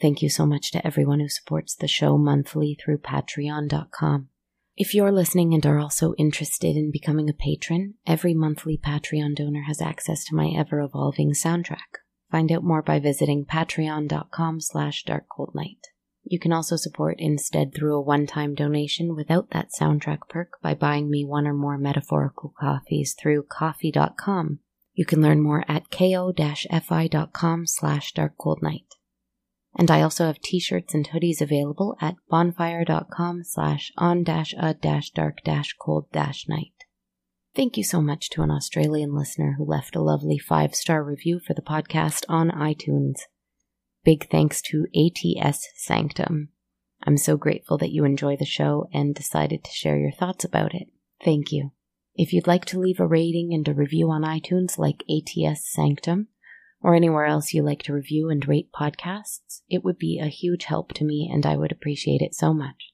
Thank 0.00 0.22
you 0.22 0.28
so 0.28 0.46
much 0.46 0.70
to 0.70 0.86
everyone 0.86 1.18
who 1.18 1.28
supports 1.28 1.74
the 1.74 1.88
show 1.88 2.16
monthly 2.16 2.78
through 2.80 2.98
patreon.com. 2.98 4.28
If 4.76 4.94
you're 4.94 5.10
listening 5.10 5.52
and 5.52 5.66
are 5.66 5.80
also 5.80 6.14
interested 6.16 6.76
in 6.76 6.92
becoming 6.92 7.28
a 7.28 7.32
patron, 7.32 7.94
every 8.06 8.34
monthly 8.34 8.78
Patreon 8.78 9.34
donor 9.34 9.62
has 9.62 9.80
access 9.80 10.22
to 10.26 10.36
my 10.36 10.52
ever-evolving 10.56 11.32
soundtrack. 11.32 12.02
Find 12.30 12.52
out 12.52 12.62
more 12.62 12.82
by 12.82 13.00
visiting 13.00 13.46
patreon.com 13.46 14.60
slash 14.60 15.02
darkcoldnight. 15.04 15.80
You 16.24 16.38
can 16.38 16.52
also 16.52 16.76
support 16.76 17.16
instead 17.18 17.74
through 17.74 17.96
a 17.96 18.02
one-time 18.02 18.54
donation 18.54 19.16
without 19.16 19.50
that 19.50 19.70
soundtrack 19.80 20.28
perk 20.28 20.50
by 20.62 20.74
buying 20.74 21.10
me 21.10 21.24
one 21.24 21.46
or 21.46 21.54
more 21.54 21.78
metaphorical 21.78 22.52
coffees 22.60 23.14
through 23.14 23.44
ko-fi.com 23.44 24.60
you 24.96 25.04
can 25.04 25.22
learn 25.22 25.40
more 25.42 25.64
at 25.68 25.90
ko-fi.com 25.90 27.66
slash 27.66 28.14
darkcoldnight. 28.14 28.86
And 29.78 29.90
I 29.90 30.00
also 30.00 30.24
have 30.24 30.40
t-shirts 30.40 30.94
and 30.94 31.10
hoodies 31.10 31.42
available 31.42 31.98
at 32.00 32.14
bonfire.com 32.30 33.44
slash 33.44 33.92
on-a-dark-cold-night. 33.98 36.72
Thank 37.54 37.76
you 37.76 37.84
so 37.84 38.00
much 38.00 38.30
to 38.30 38.40
an 38.42 38.50
Australian 38.50 39.14
listener 39.14 39.56
who 39.58 39.66
left 39.66 39.94
a 39.94 40.00
lovely 40.00 40.38
five-star 40.38 41.04
review 41.04 41.40
for 41.40 41.52
the 41.52 41.60
podcast 41.60 42.24
on 42.28 42.50
iTunes. 42.50 43.18
Big 44.02 44.30
thanks 44.30 44.62
to 44.62 44.86
ATS 44.94 45.68
Sanctum. 45.76 46.48
I'm 47.02 47.18
so 47.18 47.36
grateful 47.36 47.76
that 47.78 47.92
you 47.92 48.04
enjoy 48.04 48.36
the 48.36 48.46
show 48.46 48.88
and 48.94 49.14
decided 49.14 49.62
to 49.64 49.70
share 49.70 49.98
your 49.98 50.12
thoughts 50.12 50.44
about 50.44 50.74
it. 50.74 50.88
Thank 51.22 51.52
you. 51.52 51.72
If 52.18 52.32
you'd 52.32 52.46
like 52.46 52.64
to 52.66 52.80
leave 52.80 52.98
a 52.98 53.06
rating 53.06 53.52
and 53.52 53.68
a 53.68 53.74
review 53.74 54.10
on 54.10 54.22
iTunes 54.22 54.78
like 54.78 55.04
ATS 55.06 55.70
Sanctum, 55.70 56.28
or 56.80 56.94
anywhere 56.94 57.26
else 57.26 57.52
you 57.52 57.62
like 57.62 57.82
to 57.82 57.92
review 57.92 58.30
and 58.30 58.46
rate 58.48 58.70
podcasts, 58.72 59.60
it 59.68 59.84
would 59.84 59.98
be 59.98 60.18
a 60.18 60.28
huge 60.28 60.64
help 60.64 60.94
to 60.94 61.04
me 61.04 61.30
and 61.30 61.44
I 61.44 61.56
would 61.56 61.72
appreciate 61.72 62.22
it 62.22 62.34
so 62.34 62.54
much. 62.54 62.92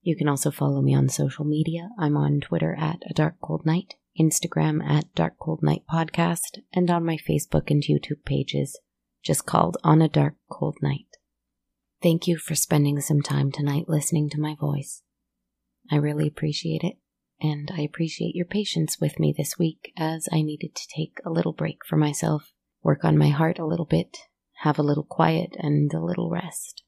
You 0.00 0.16
can 0.16 0.26
also 0.26 0.50
follow 0.50 0.80
me 0.80 0.94
on 0.94 1.10
social 1.10 1.44
media. 1.44 1.90
I'm 1.98 2.16
on 2.16 2.40
Twitter 2.40 2.74
at 2.78 3.00
A 3.10 3.12
Dark 3.12 3.34
Cold 3.42 3.66
Night, 3.66 3.94
Instagram 4.18 4.82
at 4.82 5.14
Dark 5.14 5.34
Cold 5.38 5.62
Night 5.62 5.82
Podcast, 5.90 6.60
and 6.72 6.90
on 6.90 7.04
my 7.04 7.18
Facebook 7.18 7.70
and 7.70 7.82
YouTube 7.82 8.24
pages, 8.24 8.80
just 9.22 9.44
called 9.44 9.76
On 9.84 10.00
a 10.00 10.08
Dark 10.08 10.36
Cold 10.50 10.78
Night. 10.80 11.18
Thank 12.02 12.26
you 12.26 12.38
for 12.38 12.54
spending 12.54 13.00
some 13.00 13.20
time 13.20 13.52
tonight 13.52 13.84
listening 13.86 14.30
to 14.30 14.40
my 14.40 14.54
voice. 14.58 15.02
I 15.90 15.96
really 15.96 16.26
appreciate 16.26 16.82
it 16.82 16.96
and 17.44 17.70
I 17.76 17.82
appreciate 17.82 18.34
your 18.34 18.46
patience 18.46 18.98
with 18.98 19.20
me 19.20 19.34
this 19.36 19.58
week 19.58 19.92
as 19.98 20.30
I 20.32 20.40
needed 20.40 20.74
to 20.74 20.88
take 20.88 21.18
a 21.26 21.30
little 21.30 21.52
break 21.52 21.84
for 21.84 21.98
myself, 21.98 22.54
work 22.82 23.04
on 23.04 23.18
my 23.18 23.28
heart 23.28 23.58
a 23.58 23.66
little 23.66 23.84
bit, 23.84 24.16
have 24.62 24.78
a 24.78 24.82
little 24.82 25.04
quiet 25.04 25.54
and 25.58 25.92
a 25.92 26.02
little 26.02 26.30
rest. 26.30 26.84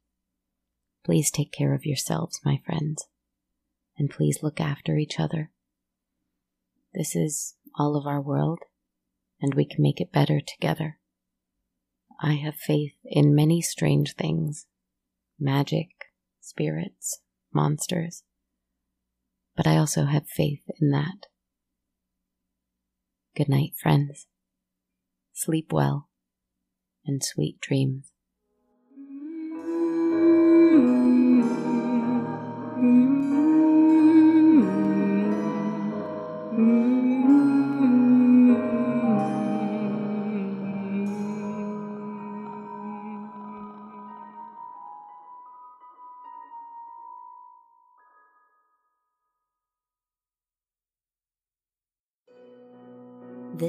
Please 1.04 1.30
take 1.30 1.52
care 1.52 1.74
of 1.74 1.84
yourselves, 1.84 2.40
my 2.42 2.58
friends, 2.64 3.04
and 3.98 4.08
please 4.08 4.38
look 4.42 4.58
after 4.58 4.96
each 4.96 5.20
other. 5.20 5.50
This 6.94 7.14
is 7.14 7.56
all 7.78 7.94
of 7.94 8.06
our 8.06 8.22
world, 8.22 8.60
and 9.42 9.52
we 9.52 9.66
can 9.66 9.82
make 9.82 10.00
it 10.00 10.10
better 10.10 10.40
together. 10.40 10.98
I 12.18 12.36
have 12.36 12.54
faith 12.54 12.94
in 13.04 13.34
many 13.34 13.60
strange 13.60 14.14
things 14.14 14.64
magic, 15.38 15.90
spirits, 16.40 17.20
monsters 17.52 18.22
but 19.56 19.66
I 19.66 19.78
also 19.78 20.04
have 20.04 20.28
faith 20.28 20.62
in 20.80 20.90
that. 20.90 21.26
Good 23.34 23.48
night, 23.48 23.72
friends. 23.76 24.26
Sleep 25.32 25.72
well 25.72 26.08
and 27.04 27.22
sweet 27.24 27.60
dreams. 27.60 28.12